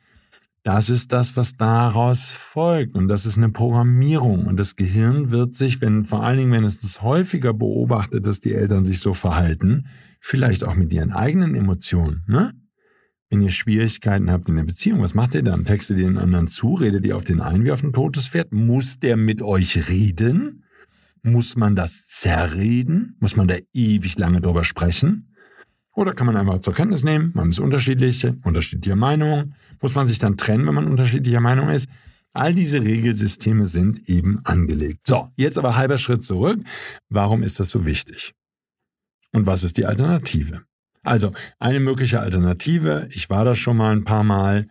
das 0.64 0.90
ist 0.90 1.12
das, 1.12 1.36
was 1.36 1.58
daraus 1.58 2.32
folgt. 2.32 2.96
Und 2.96 3.10
das 3.10 3.26
ist 3.26 3.36
eine 3.36 3.50
Programmierung. 3.50 4.46
Und 4.46 4.56
das 4.56 4.78
Gehirn 4.78 5.30
wird 5.30 5.56
sich, 5.56 5.82
wenn, 5.82 6.06
vor 6.06 6.24
allen 6.24 6.38
Dingen, 6.38 6.54
wenn 6.54 6.64
es 6.64 6.80
das 6.80 7.02
häufiger 7.02 7.54
beobachtet, 7.54 8.26
dass 8.26 8.40
die 8.40 8.54
Eltern 8.54 8.86
sich 8.86 9.00
so 9.00 9.14
verhalten, 9.14 9.88
vielleicht 10.22 10.64
auch 10.64 10.76
mit 10.76 10.94
ihren 10.94 11.12
eigenen 11.12 11.54
Emotionen, 11.54 12.24
ne? 12.28 12.54
Wenn 13.36 13.42
ihr 13.42 13.52
Schwierigkeiten 13.52 14.32
habt 14.32 14.48
in 14.48 14.56
der 14.56 14.64
Beziehung, 14.64 15.02
was 15.02 15.14
macht 15.14 15.36
ihr 15.36 15.44
dann? 15.44 15.66
Textet 15.66 15.98
ihr 15.98 16.06
den 16.06 16.18
anderen 16.18 16.48
zu? 16.48 16.76
Redet 16.76 17.06
ihr 17.06 17.18
auf 17.18 17.26
den 17.26 17.42
ein 17.42 17.66
wie 17.66 17.72
auf 17.72 17.84
ein 17.84 17.92
totes 17.92 18.30
Pferd? 18.30 18.54
Muss 18.54 18.98
der 18.98 19.18
mit 19.18 19.42
euch 19.42 19.90
reden? 19.90 20.64
Muss 21.22 21.58
man 21.58 21.76
das 21.76 22.08
zerreden? 22.08 23.18
Muss 23.20 23.36
man 23.36 23.50
da 23.50 23.58
ewig 23.74 24.18
lange 24.18 24.40
drüber 24.40 24.64
sprechen? 24.64 25.36
Oder 25.94 26.14
kann 26.14 26.28
man 26.28 26.38
einfach 26.38 26.62
zur 26.62 26.74
Kenntnis 26.74 27.04
nehmen, 27.04 27.32
man 27.34 27.50
ist 27.50 27.60
unterschiedlich, 27.60 28.26
unterschiedlicher 28.46 28.96
Meinung. 28.96 29.54
Muss 29.82 29.96
man 29.96 30.08
sich 30.08 30.18
dann 30.18 30.38
trennen, 30.38 30.66
wenn 30.66 30.76
man 30.76 30.88
unterschiedlicher 30.88 31.42
Meinung 31.42 31.68
ist? 31.68 31.90
All 32.32 32.54
diese 32.54 32.84
Regelsysteme 32.84 33.68
sind 33.68 34.08
eben 34.08 34.40
angelegt. 34.46 35.08
So, 35.08 35.28
jetzt 35.36 35.58
aber 35.58 35.76
halber 35.76 35.98
Schritt 35.98 36.24
zurück. 36.24 36.62
Warum 37.10 37.44
ist 37.44 37.60
das 37.60 37.70
so 37.70 37.86
wichtig? 37.86 38.34
Und 39.34 39.46
was 39.46 39.66
ist 39.66 39.76
die 39.76 39.86
Alternative? 39.86 40.62
Also 41.06 41.32
eine 41.60 41.80
mögliche 41.80 42.20
Alternative, 42.20 43.08
ich 43.12 43.30
war 43.30 43.46
das 43.46 43.58
schon 43.58 43.78
mal 43.78 43.92
ein 43.92 44.04
paar 44.04 44.24
Mal, 44.24 44.68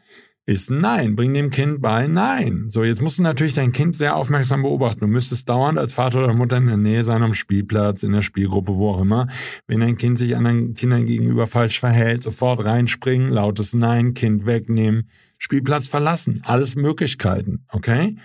ist 0.46 0.70
nein. 0.70 1.16
Bring 1.16 1.32
dem 1.32 1.50
Kind 1.50 1.80
bei 1.80 2.06
nein. 2.06 2.64
So, 2.68 2.84
jetzt 2.84 3.00
musst 3.00 3.18
du 3.18 3.22
natürlich 3.22 3.54
dein 3.54 3.72
Kind 3.72 3.96
sehr 3.96 4.14
aufmerksam 4.14 4.62
beobachten. 4.62 5.00
Du 5.00 5.06
müsstest 5.06 5.48
dauernd 5.48 5.78
als 5.78 5.94
Vater 5.94 6.22
oder 6.22 6.34
Mutter 6.34 6.58
in 6.58 6.66
der 6.66 6.76
Nähe 6.76 7.02
sein 7.02 7.22
am 7.22 7.32
Spielplatz, 7.32 8.02
in 8.02 8.12
der 8.12 8.20
Spielgruppe, 8.20 8.76
wo 8.76 8.90
auch 8.90 9.00
immer. 9.00 9.28
Wenn 9.66 9.80
dein 9.80 9.96
Kind 9.96 10.18
sich 10.18 10.36
anderen 10.36 10.74
Kindern 10.74 11.06
gegenüber 11.06 11.46
falsch 11.46 11.80
verhält, 11.80 12.22
sofort 12.22 12.62
reinspringen, 12.62 13.30
lautes 13.30 13.72
Nein, 13.72 14.12
Kind 14.12 14.44
wegnehmen, 14.44 15.08
Spielplatz 15.38 15.88
verlassen. 15.88 16.42
Alles 16.44 16.76
Möglichkeiten, 16.76 17.64
okay? 17.70 18.16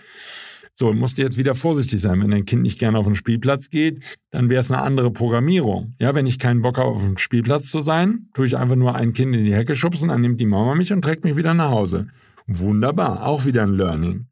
So, 0.79 0.93
musst 0.93 1.17
du 1.17 1.24
jetzt 1.24 1.36
wieder 1.36 1.55
vorsichtig 1.55 2.00
sein. 2.00 2.21
Wenn 2.21 2.31
dein 2.31 2.45
Kind 2.45 2.62
nicht 2.62 2.79
gerne 2.79 2.98
auf 2.98 3.05
den 3.05 3.15
Spielplatz 3.15 3.69
geht, 3.69 4.00
dann 4.31 4.50
wäre 4.50 4.62
es 4.62 4.71
eine 4.71 4.81
andere 4.81 5.12
Programmierung. 5.12 5.93
Ja, 6.00 6.15
wenn 6.15 6.25
ich 6.25 6.39
keinen 6.39 6.62
Bock 6.62 6.77
habe, 6.77 6.88
auf 6.88 7.03
dem 7.03 7.17
Spielplatz 7.17 7.69
zu 7.69 7.81
sein, 7.81 8.29
tue 8.33 8.45
ich 8.45 8.55
einfach 8.55 8.77
nur 8.77 8.95
ein 8.95 9.12
Kind 9.12 9.36
in 9.36 9.43
die 9.43 9.53
Hecke 9.53 9.75
schubsen, 9.75 10.07
dann 10.07 10.21
nimmt 10.21 10.39
die 10.39 10.45
Mama 10.45 10.75
mich 10.75 10.93
und 10.93 11.01
trägt 11.01 11.25
mich 11.25 11.36
wieder 11.36 11.53
nach 11.53 11.71
Hause. 11.71 12.07
Wunderbar, 12.48 13.25
auch 13.25 13.43
wieder 13.43 13.63
ein 13.63 13.74
Learning. 13.74 14.27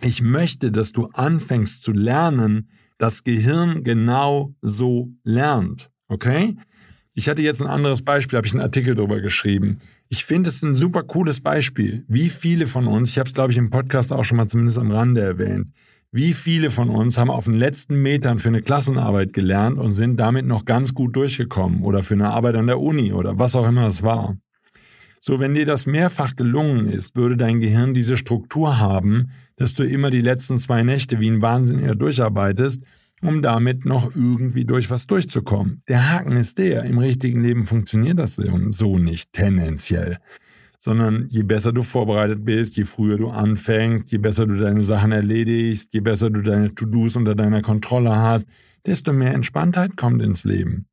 Ich 0.00 0.22
möchte, 0.22 0.72
dass 0.72 0.90
du 0.90 1.06
anfängst 1.06 1.84
zu 1.84 1.92
lernen, 1.92 2.68
das 2.98 3.22
Gehirn 3.22 3.84
genau 3.84 4.56
so 4.62 5.12
lernt. 5.22 5.92
Okay? 6.08 6.56
Ich 7.18 7.30
hatte 7.30 7.40
jetzt 7.40 7.62
ein 7.62 7.68
anderes 7.68 8.02
Beispiel, 8.02 8.36
habe 8.36 8.46
ich 8.46 8.52
einen 8.52 8.60
Artikel 8.60 8.94
darüber 8.94 9.22
geschrieben. 9.22 9.80
Ich 10.10 10.26
finde 10.26 10.50
es 10.50 10.62
ein 10.62 10.74
super 10.74 11.02
cooles 11.02 11.40
Beispiel. 11.40 12.04
Wie 12.08 12.28
viele 12.28 12.66
von 12.66 12.86
uns, 12.86 13.08
ich 13.08 13.18
habe 13.18 13.26
es 13.26 13.32
glaube 13.32 13.52
ich 13.52 13.58
im 13.58 13.70
Podcast 13.70 14.12
auch 14.12 14.22
schon 14.22 14.36
mal 14.36 14.48
zumindest 14.48 14.76
am 14.76 14.90
Rande 14.90 15.22
erwähnt, 15.22 15.68
wie 16.12 16.34
viele 16.34 16.68
von 16.68 16.90
uns 16.90 17.16
haben 17.16 17.30
auf 17.30 17.46
den 17.46 17.54
letzten 17.54 18.02
Metern 18.02 18.38
für 18.38 18.48
eine 18.50 18.60
Klassenarbeit 18.60 19.32
gelernt 19.32 19.78
und 19.78 19.92
sind 19.92 20.18
damit 20.18 20.44
noch 20.44 20.66
ganz 20.66 20.92
gut 20.92 21.16
durchgekommen 21.16 21.84
oder 21.84 22.02
für 22.02 22.12
eine 22.12 22.28
Arbeit 22.34 22.54
an 22.54 22.66
der 22.66 22.80
Uni 22.80 23.14
oder 23.14 23.38
was 23.38 23.56
auch 23.56 23.66
immer 23.66 23.86
es 23.86 24.02
war. 24.02 24.36
So, 25.18 25.40
wenn 25.40 25.54
dir 25.54 25.64
das 25.64 25.86
mehrfach 25.86 26.36
gelungen 26.36 26.90
ist, 26.90 27.16
würde 27.16 27.38
dein 27.38 27.60
Gehirn 27.60 27.94
diese 27.94 28.18
Struktur 28.18 28.78
haben, 28.78 29.30
dass 29.56 29.72
du 29.72 29.84
immer 29.84 30.10
die 30.10 30.20
letzten 30.20 30.58
zwei 30.58 30.82
Nächte 30.82 31.18
wie 31.18 31.30
ein 31.30 31.40
Wahnsinniger 31.40 31.94
durcharbeitest 31.94 32.82
um 33.22 33.42
damit 33.42 33.84
noch 33.84 34.14
irgendwie 34.14 34.64
durch 34.64 34.90
was 34.90 35.06
durchzukommen. 35.06 35.82
Der 35.88 36.10
Haken 36.10 36.36
ist 36.36 36.58
der, 36.58 36.84
im 36.84 36.98
richtigen 36.98 37.42
Leben 37.42 37.66
funktioniert 37.66 38.18
das 38.18 38.36
so 38.36 38.98
nicht, 38.98 39.32
tendenziell. 39.32 40.18
Sondern 40.78 41.26
je 41.28 41.42
besser 41.42 41.72
du 41.72 41.82
vorbereitet 41.82 42.44
bist, 42.44 42.76
je 42.76 42.84
früher 42.84 43.16
du 43.16 43.30
anfängst, 43.30 44.12
je 44.12 44.18
besser 44.18 44.46
du 44.46 44.56
deine 44.56 44.84
Sachen 44.84 45.12
erledigst, 45.12 45.92
je 45.94 46.00
besser 46.00 46.30
du 46.30 46.42
deine 46.42 46.74
To-Dos 46.74 47.16
unter 47.16 47.34
deiner 47.34 47.62
Kontrolle 47.62 48.14
hast, 48.14 48.46
desto 48.84 49.12
mehr 49.12 49.34
Entspanntheit 49.34 49.96
kommt 49.96 50.22
ins 50.22 50.44
Leben. 50.44 50.86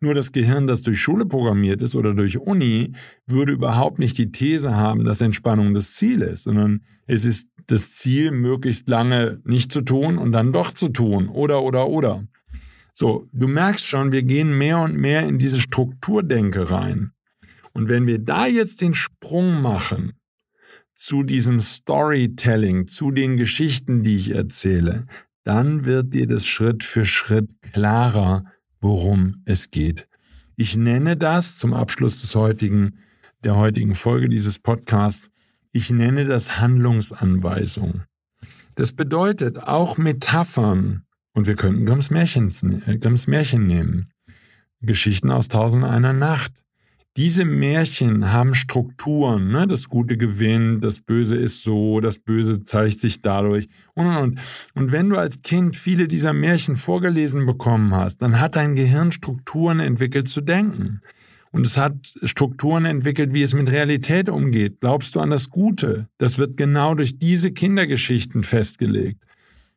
Nur 0.00 0.14
das 0.14 0.32
Gehirn, 0.32 0.66
das 0.66 0.82
durch 0.82 1.00
Schule 1.00 1.26
programmiert 1.26 1.82
ist 1.82 1.94
oder 1.94 2.14
durch 2.14 2.38
Uni, 2.38 2.92
würde 3.26 3.52
überhaupt 3.52 3.98
nicht 3.98 4.18
die 4.18 4.32
These 4.32 4.74
haben, 4.74 5.04
dass 5.04 5.20
Entspannung 5.20 5.74
das 5.74 5.94
Ziel 5.94 6.22
ist, 6.22 6.44
sondern 6.44 6.82
es 7.06 7.24
ist 7.24 7.48
das 7.66 7.94
Ziel, 7.94 8.30
möglichst 8.30 8.88
lange 8.88 9.40
nicht 9.44 9.72
zu 9.72 9.80
tun 9.82 10.18
und 10.18 10.32
dann 10.32 10.52
doch 10.52 10.72
zu 10.72 10.88
tun. 10.88 11.28
Oder, 11.28 11.62
oder, 11.62 11.88
oder. 11.88 12.24
So, 12.92 13.28
du 13.32 13.48
merkst 13.48 13.86
schon, 13.86 14.12
wir 14.12 14.22
gehen 14.22 14.56
mehr 14.56 14.78
und 14.78 14.96
mehr 14.96 15.26
in 15.26 15.38
diese 15.38 15.60
Strukturdenke 15.60 16.70
rein. 16.70 17.12
Und 17.72 17.88
wenn 17.88 18.06
wir 18.06 18.20
da 18.20 18.46
jetzt 18.46 18.80
den 18.80 18.94
Sprung 18.94 19.60
machen 19.60 20.12
zu 20.94 21.24
diesem 21.24 21.60
Storytelling, 21.60 22.86
zu 22.86 23.10
den 23.10 23.36
Geschichten, 23.36 24.04
die 24.04 24.14
ich 24.14 24.30
erzähle, 24.30 25.06
dann 25.42 25.84
wird 25.84 26.14
dir 26.14 26.26
das 26.26 26.46
Schritt 26.46 26.84
für 26.84 27.04
Schritt 27.04 27.50
klarer, 27.62 28.44
worum 28.80 29.42
es 29.44 29.70
geht. 29.70 30.08
Ich 30.56 30.76
nenne 30.76 31.16
das 31.16 31.58
zum 31.58 31.74
Abschluss 31.74 32.20
des 32.20 32.36
heutigen, 32.36 32.98
der 33.42 33.56
heutigen 33.56 33.96
Folge 33.96 34.28
dieses 34.28 34.60
Podcasts, 34.60 35.30
ich 35.74 35.90
nenne 35.90 36.24
das 36.24 36.60
Handlungsanweisung. 36.60 38.04
Das 38.76 38.92
bedeutet 38.92 39.58
auch 39.58 39.98
Metaphern, 39.98 41.02
und 41.34 41.48
wir 41.48 41.56
könnten 41.56 41.84
Grimms, 41.84 42.10
Märchens, 42.10 42.62
äh, 42.62 42.96
Grimms 42.96 43.26
Märchen 43.26 43.66
nehmen, 43.66 44.10
Geschichten 44.80 45.32
aus 45.32 45.48
Tausend 45.48 45.84
einer 45.84 46.12
Nacht. 46.12 46.52
Diese 47.16 47.44
Märchen 47.44 48.32
haben 48.32 48.54
Strukturen, 48.54 49.48
ne? 49.48 49.66
das 49.66 49.88
Gute 49.88 50.16
gewinnt, 50.16 50.84
das 50.84 51.00
Böse 51.00 51.36
ist 51.36 51.64
so, 51.64 52.00
das 52.00 52.20
Böse 52.20 52.64
zeigt 52.64 53.00
sich 53.00 53.20
dadurch 53.20 53.68
und, 53.94 54.06
und, 54.06 54.16
und. 54.16 54.40
Und 54.74 54.92
wenn 54.92 55.10
du 55.10 55.16
als 55.16 55.42
Kind 55.42 55.76
viele 55.76 56.06
dieser 56.06 56.32
Märchen 56.32 56.76
vorgelesen 56.76 57.46
bekommen 57.46 57.94
hast, 57.94 58.18
dann 58.18 58.38
hat 58.38 58.54
dein 58.54 58.76
Gehirn 58.76 59.10
Strukturen 59.10 59.80
entwickelt 59.80 60.28
zu 60.28 60.40
denken. 60.40 61.00
Und 61.54 61.68
es 61.68 61.76
hat 61.76 62.16
Strukturen 62.24 62.84
entwickelt, 62.84 63.32
wie 63.32 63.44
es 63.44 63.54
mit 63.54 63.70
Realität 63.70 64.28
umgeht. 64.28 64.80
Glaubst 64.80 65.14
du 65.14 65.20
an 65.20 65.30
das 65.30 65.50
Gute? 65.50 66.08
Das 66.18 66.36
wird 66.36 66.56
genau 66.56 66.96
durch 66.96 67.20
diese 67.20 67.52
Kindergeschichten 67.52 68.42
festgelegt. 68.42 69.22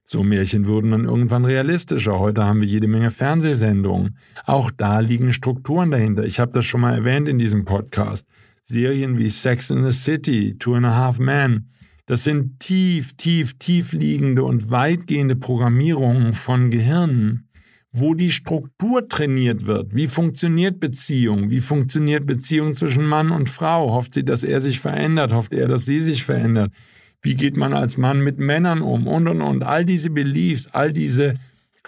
So 0.03 0.23
Märchen 0.23 0.65
wurden 0.65 0.89
dann 0.89 1.05
irgendwann 1.05 1.45
realistischer. 1.45 2.17
Heute 2.17 2.43
haben 2.43 2.61
wir 2.61 2.67
jede 2.67 2.87
Menge 2.87 3.11
Fernsehsendungen. 3.11 4.17
Auch 4.47 4.71
da 4.71 5.01
liegen 5.01 5.31
Strukturen 5.33 5.91
dahinter. 5.91 6.23
Ich 6.25 6.39
habe 6.39 6.51
das 6.51 6.65
schon 6.65 6.81
mal 6.81 6.95
erwähnt 6.95 7.29
in 7.29 7.37
diesem 7.37 7.63
Podcast. 7.63 8.25
Serien 8.63 9.19
wie 9.19 9.29
Sex 9.29 9.69
in 9.69 9.85
the 9.85 9.91
City, 9.91 10.57
Two 10.57 10.73
and 10.73 10.85
a 10.87 10.95
Half 10.95 11.19
Men. 11.19 11.69
Das 12.07 12.23
sind 12.23 12.59
tief, 12.59 13.13
tief, 13.17 13.53
tief 13.59 13.93
liegende 13.93 14.43
und 14.43 14.71
weitgehende 14.71 15.35
Programmierungen 15.35 16.33
von 16.33 16.71
Gehirnen, 16.71 17.46
wo 17.99 18.13
die 18.13 18.31
Struktur 18.31 19.07
trainiert 19.07 19.65
wird. 19.65 19.95
Wie 19.95 20.07
funktioniert 20.07 20.79
Beziehung? 20.79 21.49
Wie 21.49 21.61
funktioniert 21.61 22.25
Beziehung 22.25 22.73
zwischen 22.73 23.05
Mann 23.05 23.31
und 23.31 23.49
Frau? 23.49 23.93
Hofft 23.93 24.13
sie, 24.13 24.23
dass 24.23 24.43
er 24.43 24.61
sich 24.61 24.79
verändert? 24.79 25.33
Hofft 25.33 25.53
er, 25.53 25.67
dass 25.67 25.85
sie 25.85 26.01
sich 26.01 26.23
verändert? 26.23 26.71
Wie 27.21 27.35
geht 27.35 27.57
man 27.57 27.73
als 27.73 27.97
Mann 27.97 28.19
mit 28.19 28.37
Männern 28.37 28.81
um? 28.81 29.07
Und, 29.07 29.27
und, 29.27 29.41
und. 29.41 29.63
All 29.63 29.85
diese 29.85 30.09
Beliefs, 30.09 30.67
all 30.67 30.93
diese 30.93 31.35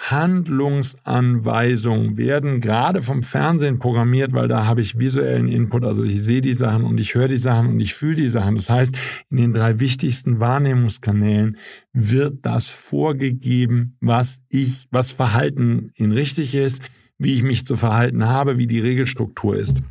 Handlungsanweisungen 0.02 2.16
werden 2.16 2.62
gerade 2.62 3.02
vom 3.02 3.22
Fernsehen 3.22 3.80
programmiert, 3.80 4.32
weil 4.32 4.48
da 4.48 4.66
habe 4.66 4.80
ich 4.80 4.98
visuellen 4.98 5.50
Input, 5.50 5.84
also 5.84 6.06
ich 6.06 6.24
sehe 6.24 6.40
die 6.40 6.54
Sachen 6.54 6.86
und 6.86 6.98
ich 6.98 7.16
höre 7.16 7.28
die 7.28 7.36
Sachen 7.36 7.68
und 7.68 7.82
ich 7.82 7.94
fühle 7.94 8.16
die 8.16 8.30
Sachen. 8.30 8.56
Das 8.56 8.70
heißt, 8.70 8.98
in 9.30 9.38
den 9.38 9.54
drei 9.54 9.82
wichtigsten 9.82 10.40
Wahrnehmungskanälen 10.40 11.58
wird 11.92 12.46
das 12.46 12.70
vorgegeben, 12.70 13.98
was 14.00 14.40
ich, 14.48 14.88
was 14.90 15.12
Verhalten 15.12 15.92
in 15.96 16.14
richtig 16.14 16.56
ist, 16.56 16.82
wie 17.18 17.34
ich 17.34 17.44
mich 17.44 17.66
zu 17.66 17.76
verhalten 17.76 18.26
habe, 18.26 18.58
wie 18.58 18.68
die 18.68 18.80
Regelstruktur 18.80 19.58
ist. 19.58 19.82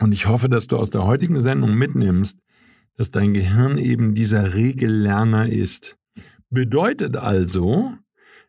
Und 0.00 0.12
ich 0.12 0.26
hoffe, 0.26 0.48
dass 0.48 0.66
du 0.66 0.78
aus 0.78 0.88
der 0.88 1.04
heutigen 1.04 1.38
Sendung 1.38 1.74
mitnimmst, 1.74 2.38
dass 2.96 3.10
dein 3.10 3.34
Gehirn 3.34 3.76
eben 3.76 4.14
dieser 4.14 4.54
Regellerner 4.54 5.50
ist. 5.50 5.98
Bedeutet 6.48 7.16
also, 7.16 7.92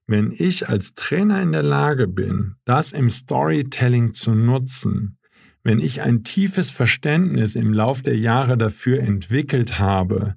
wenn 0.07 0.33
ich 0.37 0.69
als 0.69 0.93
Trainer 0.93 1.41
in 1.41 1.51
der 1.51 1.63
Lage 1.63 2.07
bin, 2.07 2.55
das 2.65 2.91
im 2.91 3.09
Storytelling 3.09 4.13
zu 4.13 4.35
nutzen, 4.35 5.17
wenn 5.63 5.79
ich 5.79 6.01
ein 6.01 6.23
tiefes 6.23 6.71
Verständnis 6.71 7.55
im 7.55 7.73
Lauf 7.73 8.01
der 8.01 8.17
Jahre 8.17 8.57
dafür 8.57 8.99
entwickelt 8.99 9.79
habe, 9.79 10.35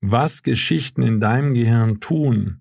was 0.00 0.42
Geschichten 0.42 1.02
in 1.02 1.18
deinem 1.18 1.54
Gehirn 1.54 1.98
tun, 1.98 2.60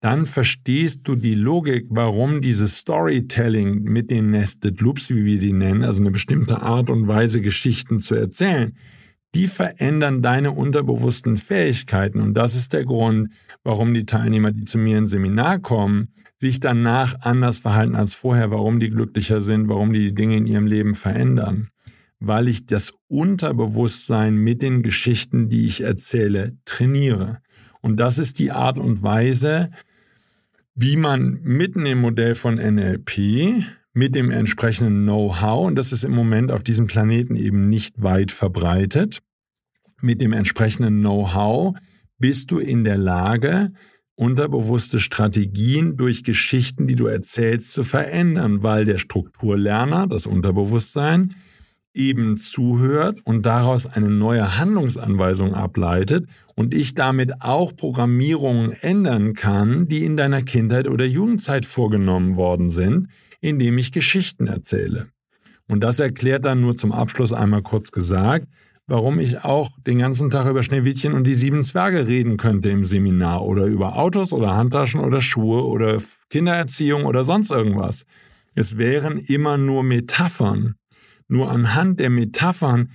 dann 0.00 0.26
verstehst 0.26 1.00
du 1.04 1.14
die 1.14 1.34
Logik, 1.34 1.86
warum 1.90 2.40
dieses 2.40 2.78
Storytelling 2.78 3.82
mit 3.84 4.10
den 4.10 4.30
Nested 4.30 4.80
Loops, 4.80 5.10
wie 5.10 5.24
wir 5.24 5.38
die 5.38 5.52
nennen, 5.52 5.84
also 5.84 6.00
eine 6.00 6.10
bestimmte 6.10 6.60
Art 6.60 6.90
und 6.90 7.06
Weise 7.06 7.40
Geschichten 7.40 8.00
zu 8.00 8.16
erzählen, 8.16 8.76
die 9.34 9.46
verändern 9.46 10.22
deine 10.22 10.50
unterbewussten 10.50 11.36
Fähigkeiten. 11.36 12.20
Und 12.20 12.34
das 12.34 12.54
ist 12.54 12.72
der 12.72 12.84
Grund, 12.84 13.30
warum 13.64 13.94
die 13.94 14.04
Teilnehmer, 14.04 14.52
die 14.52 14.64
zu 14.64 14.78
mir 14.78 14.98
ins 14.98 15.10
Seminar 15.10 15.58
kommen, 15.58 16.08
sich 16.36 16.60
danach 16.60 17.20
anders 17.20 17.58
verhalten 17.58 17.94
als 17.94 18.14
vorher, 18.14 18.50
warum 18.50 18.80
die 18.80 18.90
glücklicher 18.90 19.40
sind, 19.40 19.68
warum 19.68 19.92
die 19.92 20.14
Dinge 20.14 20.36
in 20.36 20.46
ihrem 20.46 20.66
Leben 20.66 20.94
verändern. 20.94 21.68
Weil 22.18 22.48
ich 22.48 22.66
das 22.66 22.92
Unterbewusstsein 23.08 24.36
mit 24.36 24.62
den 24.62 24.82
Geschichten, 24.82 25.48
die 25.48 25.64
ich 25.64 25.80
erzähle, 25.82 26.56
trainiere. 26.64 27.38
Und 27.80 27.98
das 27.98 28.18
ist 28.18 28.38
die 28.38 28.52
Art 28.52 28.78
und 28.78 29.02
Weise, 29.02 29.70
wie 30.74 30.96
man 30.96 31.40
mitten 31.42 31.86
im 31.86 32.00
Modell 32.00 32.34
von 32.34 32.56
NLP 32.56 33.64
mit 33.92 34.14
dem 34.14 34.30
entsprechenden 34.30 35.02
Know-how, 35.02 35.66
und 35.66 35.76
das 35.76 35.92
ist 35.92 36.04
im 36.04 36.14
Moment 36.14 36.50
auf 36.50 36.62
diesem 36.62 36.86
Planeten 36.86 37.36
eben 37.36 37.68
nicht 37.68 38.02
weit 38.02 38.32
verbreitet, 38.32 39.22
mit 40.00 40.20
dem 40.20 40.32
entsprechenden 40.32 41.00
Know-how 41.00 41.74
bist 42.18 42.50
du 42.50 42.58
in 42.58 42.84
der 42.84 42.96
Lage, 42.96 43.72
unterbewusste 44.14 44.98
Strategien 44.98 45.96
durch 45.96 46.24
Geschichten, 46.24 46.86
die 46.86 46.96
du 46.96 47.06
erzählst, 47.06 47.72
zu 47.72 47.84
verändern, 47.84 48.62
weil 48.62 48.84
der 48.84 48.98
Strukturlerner, 48.98 50.06
das 50.06 50.26
Unterbewusstsein, 50.26 51.34
eben 51.94 52.36
zuhört 52.36 53.20
und 53.24 53.44
daraus 53.44 53.86
eine 53.86 54.08
neue 54.08 54.58
Handlungsanweisung 54.58 55.54
ableitet 55.54 56.26
und 56.54 56.74
ich 56.74 56.94
damit 56.94 57.42
auch 57.42 57.76
Programmierungen 57.76 58.72
ändern 58.72 59.34
kann, 59.34 59.88
die 59.88 60.04
in 60.04 60.16
deiner 60.16 60.42
Kindheit 60.42 60.88
oder 60.88 61.04
Jugendzeit 61.04 61.66
vorgenommen 61.66 62.36
worden 62.36 62.70
sind, 62.70 63.08
indem 63.42 63.76
ich 63.76 63.92
Geschichten 63.92 64.46
erzähle. 64.46 65.08
Und 65.68 65.84
das 65.84 65.98
erklärt 65.98 66.46
dann 66.46 66.62
nur 66.62 66.76
zum 66.78 66.92
Abschluss 66.92 67.32
einmal 67.32 67.62
kurz 67.62 67.92
gesagt, 67.92 68.46
warum 68.86 69.20
ich 69.20 69.44
auch 69.44 69.70
den 69.86 69.98
ganzen 69.98 70.30
Tag 70.30 70.48
über 70.48 70.62
Schneewittchen 70.62 71.12
und 71.12 71.24
die 71.24 71.34
sieben 71.34 71.62
Zwerge 71.62 72.06
reden 72.06 72.38
könnte 72.38 72.70
im 72.70 72.84
Seminar 72.84 73.44
oder 73.44 73.66
über 73.66 73.96
Autos 73.96 74.32
oder 74.32 74.56
Handtaschen 74.56 75.00
oder 75.00 75.20
Schuhe 75.20 75.66
oder 75.66 75.98
Kindererziehung 76.30 77.04
oder 77.04 77.24
sonst 77.24 77.50
irgendwas. 77.50 78.04
Es 78.54 78.78
wären 78.78 79.18
immer 79.18 79.58
nur 79.58 79.82
Metaphern. 79.82 80.76
Nur 81.28 81.50
anhand 81.50 82.00
der 82.00 82.10
Metaphern 82.10 82.90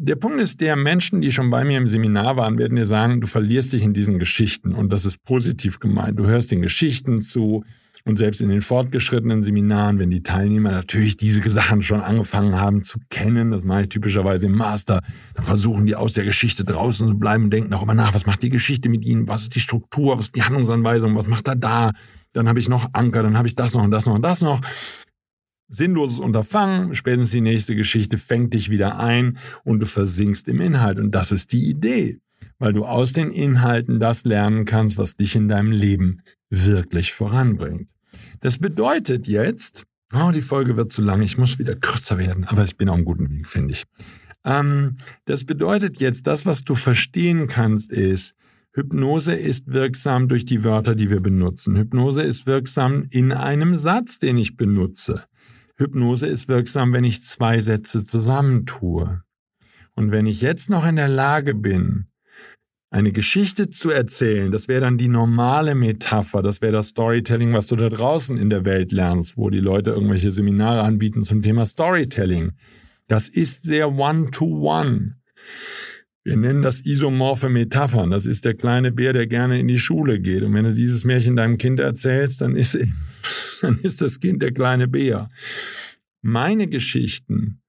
der 0.00 0.14
Punkt 0.14 0.40
ist, 0.40 0.60
der 0.60 0.76
Menschen, 0.76 1.20
die 1.20 1.32
schon 1.32 1.50
bei 1.50 1.64
mir 1.64 1.76
im 1.76 1.88
Seminar 1.88 2.36
waren, 2.36 2.56
werden 2.56 2.76
dir 2.76 2.86
sagen, 2.86 3.20
du 3.20 3.26
verlierst 3.26 3.72
dich 3.72 3.82
in 3.82 3.94
diesen 3.94 4.20
Geschichten 4.20 4.72
und 4.72 4.92
das 4.92 5.04
ist 5.04 5.24
positiv 5.24 5.80
gemeint. 5.80 6.18
Du 6.20 6.26
hörst 6.26 6.52
den 6.52 6.62
Geschichten 6.62 7.20
zu, 7.20 7.64
und 8.04 8.16
selbst 8.16 8.40
in 8.40 8.48
den 8.48 8.60
fortgeschrittenen 8.60 9.42
Seminaren, 9.42 9.98
wenn 9.98 10.10
die 10.10 10.22
Teilnehmer 10.22 10.70
natürlich 10.70 11.16
diese 11.16 11.48
Sachen 11.50 11.82
schon 11.82 12.00
angefangen 12.00 12.56
haben 12.56 12.82
zu 12.82 12.98
kennen, 13.10 13.50
das 13.50 13.64
mache 13.64 13.82
ich 13.82 13.88
typischerweise 13.88 14.46
im 14.46 14.56
Master, 14.56 15.00
dann 15.34 15.44
versuchen 15.44 15.86
die 15.86 15.94
aus 15.94 16.12
der 16.12 16.24
Geschichte 16.24 16.64
draußen 16.64 17.08
zu 17.08 17.18
bleiben 17.18 17.44
und 17.44 17.50
denken 17.50 17.72
immer 17.72 17.94
nach, 17.94 18.14
was 18.14 18.26
macht 18.26 18.42
die 18.42 18.50
Geschichte 18.50 18.88
mit 18.88 19.04
ihnen, 19.04 19.28
was 19.28 19.42
ist 19.42 19.54
die 19.54 19.60
Struktur, 19.60 20.18
was 20.18 20.26
ist 20.26 20.36
die 20.36 20.42
Handlungsanweisung, 20.42 21.14
was 21.16 21.26
macht 21.26 21.48
er 21.48 21.56
da, 21.56 21.92
dann 22.32 22.48
habe 22.48 22.60
ich 22.60 22.68
noch 22.68 22.90
Anker, 22.92 23.22
dann 23.22 23.36
habe 23.36 23.48
ich 23.48 23.56
das 23.56 23.74
noch 23.74 23.82
und 23.82 23.90
das 23.90 24.06
noch 24.06 24.14
und 24.14 24.22
das 24.22 24.42
noch. 24.42 24.60
Sinnloses 25.70 26.18
Unterfangen, 26.18 26.94
spätestens 26.94 27.30
die 27.30 27.42
nächste 27.42 27.76
Geschichte 27.76 28.16
fängt 28.16 28.54
dich 28.54 28.70
wieder 28.70 28.98
ein 28.98 29.38
und 29.64 29.80
du 29.80 29.86
versinkst 29.86 30.48
im 30.48 30.60
Inhalt. 30.60 30.98
Und 30.98 31.10
das 31.10 31.30
ist 31.30 31.52
die 31.52 31.68
Idee, 31.68 32.20
weil 32.58 32.72
du 32.72 32.86
aus 32.86 33.12
den 33.12 33.30
Inhalten 33.30 34.00
das 34.00 34.24
lernen 34.24 34.64
kannst, 34.64 34.96
was 34.96 35.16
dich 35.16 35.36
in 35.36 35.48
deinem 35.48 35.72
Leben 35.72 36.22
wirklich 36.50 37.12
voranbringt. 37.12 37.90
Das 38.40 38.58
bedeutet 38.58 39.28
jetzt, 39.28 39.84
oh, 40.12 40.30
die 40.32 40.42
Folge 40.42 40.76
wird 40.76 40.92
zu 40.92 41.02
lang, 41.02 41.22
ich 41.22 41.38
muss 41.38 41.58
wieder 41.58 41.74
kürzer 41.74 42.18
werden, 42.18 42.44
aber 42.44 42.64
ich 42.64 42.76
bin 42.76 42.88
auf 42.88 42.96
einem 42.96 43.04
guten 43.04 43.30
Weg, 43.30 43.48
finde 43.48 43.72
ich. 43.72 43.84
Ähm, 44.44 44.96
das 45.24 45.44
bedeutet 45.44 46.00
jetzt, 46.00 46.26
das, 46.26 46.46
was 46.46 46.64
du 46.64 46.74
verstehen 46.74 47.48
kannst, 47.48 47.90
ist, 47.90 48.34
Hypnose 48.72 49.34
ist 49.34 49.72
wirksam 49.72 50.28
durch 50.28 50.44
die 50.44 50.62
Wörter, 50.62 50.94
die 50.94 51.10
wir 51.10 51.20
benutzen. 51.20 51.76
Hypnose 51.76 52.22
ist 52.22 52.46
wirksam 52.46 53.06
in 53.10 53.32
einem 53.32 53.76
Satz, 53.76 54.18
den 54.18 54.36
ich 54.36 54.56
benutze. 54.56 55.24
Hypnose 55.76 56.26
ist 56.26 56.48
wirksam, 56.48 56.92
wenn 56.92 57.04
ich 57.04 57.22
zwei 57.22 57.60
Sätze 57.60 58.04
zusammentue. 58.04 59.22
Und 59.94 60.10
wenn 60.10 60.26
ich 60.26 60.42
jetzt 60.42 60.70
noch 60.70 60.86
in 60.86 60.96
der 60.96 61.08
Lage 61.08 61.54
bin, 61.54 62.07
eine 62.90 63.12
Geschichte 63.12 63.68
zu 63.70 63.90
erzählen, 63.90 64.50
das 64.50 64.66
wäre 64.66 64.80
dann 64.80 64.96
die 64.96 65.08
normale 65.08 65.74
Metapher, 65.74 66.42
das 66.42 66.62
wäre 66.62 66.72
das 66.72 66.88
Storytelling, 66.88 67.52
was 67.52 67.66
du 67.66 67.76
da 67.76 67.88
draußen 67.88 68.38
in 68.38 68.48
der 68.48 68.64
Welt 68.64 68.92
lernst, 68.92 69.36
wo 69.36 69.50
die 69.50 69.60
Leute 69.60 69.90
irgendwelche 69.90 70.30
Seminare 70.30 70.82
anbieten 70.82 71.22
zum 71.22 71.42
Thema 71.42 71.66
Storytelling. 71.66 72.52
Das 73.06 73.28
ist 73.28 73.64
sehr 73.64 73.92
one-to-one. 73.92 74.90
-one. 74.90 75.12
Wir 76.24 76.36
nennen 76.36 76.62
das 76.62 76.80
isomorphe 76.80 77.48
Metaphern. 77.48 78.10
Das 78.10 78.26
ist 78.26 78.44
der 78.44 78.52
kleine 78.52 78.92
Bär, 78.92 79.14
der 79.14 79.26
gerne 79.26 79.58
in 79.58 79.66
die 79.66 79.78
Schule 79.78 80.20
geht. 80.20 80.42
Und 80.42 80.52
wenn 80.52 80.64
du 80.64 80.74
dieses 80.74 81.04
Märchen 81.04 81.36
deinem 81.36 81.56
Kind 81.56 81.80
erzählst, 81.80 82.42
dann 82.42 82.54
ist, 82.54 82.78
dann 83.62 83.78
ist 83.78 84.02
das 84.02 84.20
Kind 84.20 84.42
der 84.42 84.52
kleine 84.52 84.88
Bär. 84.88 85.30
Meine 86.20 86.68
Geschichten 86.68 87.60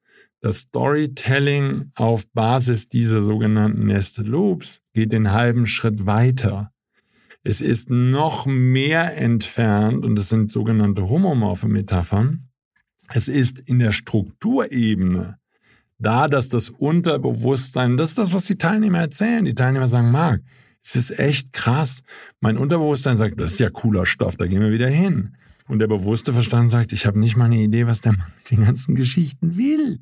das 0.42 0.60
Storytelling 0.60 1.92
auf 1.96 2.28
Basis 2.32 2.90
dieser 2.90 3.24
sogenannten 3.24 3.86
Nested 3.86 4.28
Loops 4.28 4.82
geht 4.94 5.12
den 5.12 5.32
halben 5.32 5.68
Schritt 5.68 6.06
weiter. 6.06 6.72
Es 7.44 7.62
ist 7.62 7.90
noch 7.90 8.46
mehr 8.46 9.18
entfernt, 9.18 10.06
und 10.06 10.16
das 10.16 10.30
sind 10.30 10.52
sogenannte 10.52 11.10
homomorphe 11.10 11.68
Metaphern. 11.68 12.50
Es 13.10 13.28
ist 13.28 13.60
in 13.60 13.80
der 13.80 13.92
Strukturebene 13.92 15.40
da, 15.98 16.28
dass 16.28 16.48
das 16.50 16.70
Unterbewusstsein, 16.70 17.98
das 17.98 18.12
ist 18.12 18.18
das, 18.18 18.34
was 18.34 18.46
die 18.46 18.58
Teilnehmer 18.58 19.00
erzählen. 19.00 19.44
Die 19.44 19.56
Teilnehmer 19.56 19.88
sagen, 19.88 20.12
Marc, 20.12 20.42
es 20.84 20.96
ist 20.96 21.20
echt 21.20 21.52
krass. 21.54 22.02
Mein 22.40 22.58
Unterbewusstsein 22.58 23.18
sagt, 23.18 23.40
das 23.40 23.54
ist 23.54 23.60
ja 23.60 23.70
cooler 23.70 24.06
Stoff, 24.06 24.38
da 24.38 24.48
gehen 24.48 24.62
wir 24.62 24.72
wieder 24.72 24.88
hin. 24.88 25.36
Und 25.70 25.78
der 25.78 25.88
bewusste 25.88 26.34
Verstand 26.34 26.72
sagt, 26.72 26.94
ich 26.94 27.06
habe 27.06 27.20
nicht 27.20 27.38
mal 27.38 27.46
eine 27.46 27.62
Idee, 27.62 27.86
was 27.86 28.02
der 28.02 28.14
Mann 28.14 28.34
mit 28.40 28.50
den 28.50 28.66
ganzen 28.66 28.96
Geschichten 28.96 29.56
will. 29.56 30.00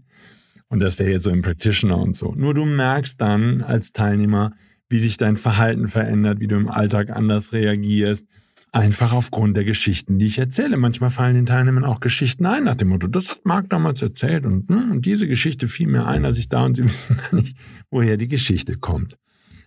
Und 0.70 0.80
das 0.80 0.98
wäre 0.98 1.12
jetzt 1.12 1.24
so 1.24 1.30
im 1.30 1.42
Practitioner 1.42 1.98
und 1.98 2.16
so. 2.16 2.34
Nur 2.36 2.54
du 2.54 2.64
merkst 2.64 3.20
dann 3.20 3.62
als 3.62 3.92
Teilnehmer, 3.92 4.54
wie 4.88 5.00
sich 5.00 5.18
dein 5.18 5.36
Verhalten 5.36 5.90
verändert, 5.90 6.40
wie 6.40 6.48
du 6.48 6.56
im 6.56 6.70
Alltag 6.70 7.10
anders 7.10 7.52
reagierst. 7.52 8.26
Einfach 8.72 9.12
aufgrund 9.12 9.58
der 9.58 9.66
Geschichten, 9.66 10.18
die 10.18 10.28
ich 10.28 10.38
erzähle. 10.38 10.78
Manchmal 10.78 11.10
fallen 11.10 11.36
den 11.36 11.46
Teilnehmern 11.46 11.84
auch 11.84 12.00
Geschichten 12.00 12.46
ein 12.46 12.64
nach 12.64 12.76
dem 12.76 12.88
Motto, 12.88 13.08
das 13.08 13.30
hat 13.30 13.46
Marc 13.46 13.70
damals 13.70 14.02
erzählt 14.02 14.46
und, 14.46 14.70
hm, 14.70 14.92
und 14.92 15.06
diese 15.06 15.28
Geschichte 15.28 15.68
fiel 15.68 15.88
mir 15.88 16.06
ein, 16.06 16.24
als 16.24 16.38
ich 16.38 16.48
da 16.48 16.64
und 16.64 16.78
sie 16.78 16.84
wissen 16.86 17.18
gar 17.18 17.36
nicht, 17.36 17.58
woher 17.90 18.16
die 18.16 18.30
Geschichte 18.30 18.78
kommt. 18.78 19.18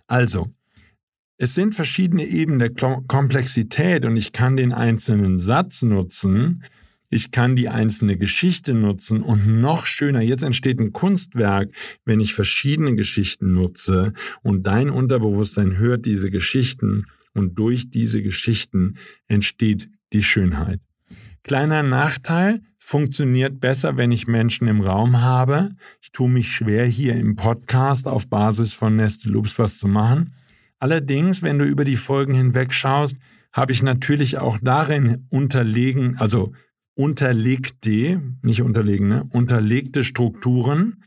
Also, 0.07 0.49
es 1.41 1.55
sind 1.55 1.73
verschiedene 1.73 2.23
Ebenen 2.23 2.59
der 2.59 2.69
Komplexität 2.69 4.05
und 4.05 4.15
ich 4.15 4.31
kann 4.31 4.57
den 4.57 4.73
einzelnen 4.73 5.39
Satz 5.39 5.81
nutzen, 5.81 6.63
ich 7.09 7.31
kann 7.31 7.55
die 7.55 7.67
einzelne 7.67 8.15
Geschichte 8.15 8.75
nutzen 8.75 9.23
und 9.23 9.59
noch 9.59 9.87
schöner, 9.87 10.21
jetzt 10.21 10.43
entsteht 10.43 10.79
ein 10.79 10.93
Kunstwerk, 10.93 11.71
wenn 12.05 12.19
ich 12.19 12.35
verschiedene 12.35 12.93
Geschichten 12.93 13.55
nutze 13.55 14.13
und 14.43 14.67
dein 14.67 14.91
Unterbewusstsein 14.91 15.79
hört 15.79 16.05
diese 16.05 16.29
Geschichten 16.29 17.07
und 17.33 17.57
durch 17.57 17.89
diese 17.89 18.21
Geschichten 18.21 18.99
entsteht 19.27 19.89
die 20.13 20.21
Schönheit. 20.21 20.79
Kleiner 21.41 21.81
Nachteil, 21.81 22.61
funktioniert 22.77 23.59
besser, 23.59 23.97
wenn 23.97 24.11
ich 24.11 24.27
Menschen 24.27 24.67
im 24.67 24.81
Raum 24.81 25.21
habe. 25.21 25.71
Ich 26.03 26.11
tue 26.11 26.29
mich 26.29 26.51
schwer, 26.51 26.85
hier 26.85 27.15
im 27.15 27.35
Podcast 27.35 28.07
auf 28.07 28.27
Basis 28.27 28.75
von 28.75 28.95
Neste 28.95 29.27
Loops 29.27 29.57
was 29.57 29.79
zu 29.79 29.87
machen. 29.87 30.35
Allerdings, 30.81 31.43
wenn 31.43 31.59
du 31.59 31.65
über 31.65 31.85
die 31.85 31.95
Folgen 31.95 32.33
hinweg 32.33 32.73
schaust, 32.73 33.15
habe 33.53 33.71
ich 33.71 33.83
natürlich 33.83 34.39
auch 34.39 34.57
darin 34.59 35.27
unterlegen, 35.29 36.17
also 36.17 36.53
unterlegte, 36.95 38.19
nicht 38.41 38.63
unterlegene, 38.63 39.25
unterlegte 39.29 40.03
Strukturen, 40.03 41.03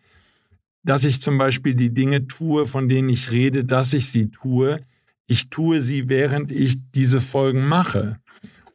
dass 0.85 1.03
ich 1.03 1.21
zum 1.21 1.39
Beispiel 1.39 1.75
die 1.75 1.93
Dinge 1.93 2.29
tue, 2.29 2.67
von 2.67 2.89
denen 2.89 3.09
ich 3.09 3.33
rede, 3.33 3.65
dass 3.65 3.95
ich 3.95 4.11
sie 4.11 4.31
tue. 4.31 4.79
Ich 5.27 5.51
tue 5.51 5.83
sie, 5.83 6.09
während 6.09 6.53
ich 6.53 6.79
diese 6.93 7.21
Folgen 7.21 7.67
mache. 7.67 8.21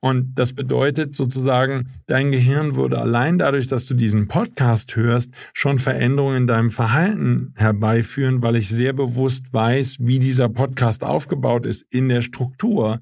Und 0.02 0.36
das 0.36 0.54
bedeutet 0.54 1.14
sozusagen, 1.14 1.90
dein 2.08 2.32
Gehirn 2.32 2.76
würde 2.76 3.00
allein 3.00 3.38
dadurch, 3.38 3.68
dass 3.68 3.86
du 3.86 3.96
diesen 3.96 4.28
Podcast 4.28 4.96
hörst, 4.96 5.32
schon 5.54 5.78
Veränderungen 5.78 6.38
in 6.38 6.48
deinem 6.48 6.72
Verhalten 6.72 7.54
herbeiführen, 7.58 8.42
weil 8.42 8.56
ich 8.56 8.70
sehr 8.70 8.94
bewusst 8.94 9.54
weiß, 9.54 9.98
wie 10.00 10.20
dieser 10.20 10.48
Podcast 10.48 11.04
aufgebaut 11.04 11.66
ist 11.66 11.86
in 11.90 12.08
der 12.08 12.22
Struktur 12.22 13.02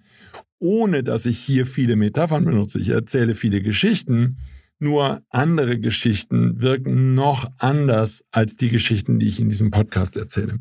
ohne 0.60 1.03
dass 1.03 1.25
ich 1.25 1.39
hier 1.39 1.65
viele 1.65 1.95
Metaphern 1.95 2.45
benutze. 2.45 2.79
Ich 2.79 2.89
erzähle 2.89 3.36
viele 3.36 3.62
Geschichten, 3.62 4.38
nur 4.79 5.23
andere 5.29 5.79
Geschichten 5.79 6.62
wirken 6.62 7.15
noch 7.15 7.49
anders 7.57 8.23
als 8.31 8.57
die 8.57 8.69
Geschichten, 8.69 9.19
die 9.19 9.27
ich 9.27 9.39
in 9.39 9.49
diesem 9.49 9.71
Podcast 9.71 10.17
erzähle. 10.17 10.60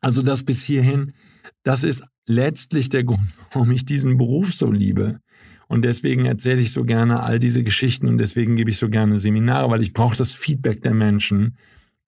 Also 0.00 0.22
das 0.22 0.42
bis 0.42 0.62
hierhin, 0.62 1.12
das 1.62 1.82
ist 1.82 2.04
letztlich 2.26 2.88
der 2.88 3.04
Grund, 3.04 3.28
warum 3.52 3.70
ich 3.70 3.84
diesen 3.84 4.18
Beruf 4.18 4.52
so 4.52 4.70
liebe. 4.70 5.20
Und 5.68 5.82
deswegen 5.84 6.24
erzähle 6.24 6.60
ich 6.60 6.72
so 6.72 6.84
gerne 6.84 7.22
all 7.22 7.38
diese 7.38 7.62
Geschichten 7.62 8.08
und 8.08 8.18
deswegen 8.18 8.56
gebe 8.56 8.70
ich 8.70 8.78
so 8.78 8.88
gerne 8.88 9.18
Seminare, 9.18 9.70
weil 9.70 9.82
ich 9.82 9.92
brauche 9.92 10.16
das 10.16 10.32
Feedback 10.32 10.82
der 10.82 10.94
Menschen. 10.94 11.56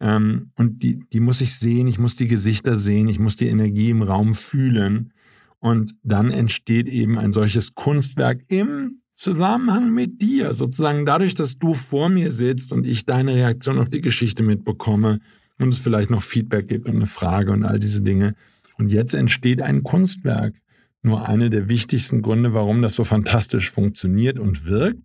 Ähm, 0.00 0.50
und 0.56 0.82
die, 0.82 1.00
die 1.12 1.20
muss 1.20 1.42
ich 1.42 1.54
sehen, 1.54 1.86
ich 1.86 1.98
muss 1.98 2.16
die 2.16 2.28
Gesichter 2.28 2.78
sehen, 2.78 3.08
ich 3.08 3.18
muss 3.18 3.36
die 3.36 3.48
Energie 3.48 3.90
im 3.90 4.02
Raum 4.02 4.32
fühlen. 4.32 5.12
Und 5.58 5.94
dann 6.02 6.30
entsteht 6.30 6.88
eben 6.88 7.18
ein 7.18 7.32
solches 7.32 7.74
Kunstwerk 7.74 8.40
im 8.48 9.02
Zusammenhang 9.12 9.92
mit 9.92 10.22
dir, 10.22 10.54
sozusagen 10.54 11.04
dadurch, 11.04 11.34
dass 11.34 11.58
du 11.58 11.74
vor 11.74 12.08
mir 12.08 12.30
sitzt 12.30 12.72
und 12.72 12.86
ich 12.86 13.04
deine 13.04 13.34
Reaktion 13.34 13.78
auf 13.78 13.90
die 13.90 14.00
Geschichte 14.00 14.42
mitbekomme 14.42 15.20
und 15.58 15.68
es 15.68 15.78
vielleicht 15.78 16.08
noch 16.08 16.22
Feedback 16.22 16.68
gibt 16.68 16.88
und 16.88 16.96
eine 16.96 17.04
Frage 17.04 17.52
und 17.52 17.64
all 17.64 17.78
diese 17.78 18.00
Dinge. 18.00 18.34
Und 18.78 18.88
jetzt 18.90 19.12
entsteht 19.12 19.60
ein 19.60 19.82
Kunstwerk. 19.82 20.54
Nur 21.02 21.28
eine 21.28 21.50
der 21.50 21.68
wichtigsten 21.68 22.22
Gründe, 22.22 22.52
warum 22.52 22.82
das 22.82 22.94
so 22.94 23.04
fantastisch 23.04 23.70
funktioniert 23.70 24.38
und 24.38 24.66
wirkt, 24.66 25.02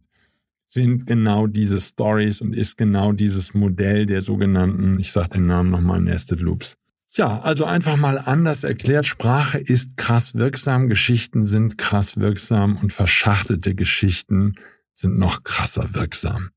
sind 0.65 1.05
genau 1.05 1.47
diese 1.47 1.79
Stories 1.79 2.41
und 2.41 2.53
ist 2.53 2.77
genau 2.77 3.13
dieses 3.13 3.53
Modell 3.53 4.05
der 4.05 4.21
sogenannten, 4.21 4.99
ich 4.99 5.11
sage 5.11 5.29
den 5.29 5.47
Namen 5.47 5.69
nochmal, 5.69 6.01
Nested 6.01 6.41
Loops. 6.41 6.75
Ja, 7.11 7.39
also 7.39 7.63
einfach 7.63 7.95
mal 7.95 8.17
anders 8.17 8.65
erklärt, 8.65 9.05
Sprache 9.05 9.57
ist 9.57 9.95
krass 9.95 10.35
wirksam, 10.35 10.89
Geschichten 10.89 11.45
sind 11.45 11.77
krass 11.77 12.17
wirksam 12.17 12.75
und 12.75 12.91
verschachtelte 12.91 13.73
Geschichten 13.73 14.55
sind 14.91 15.17
noch 15.17 15.43
krasser 15.43 15.93
wirksam. 15.93 16.49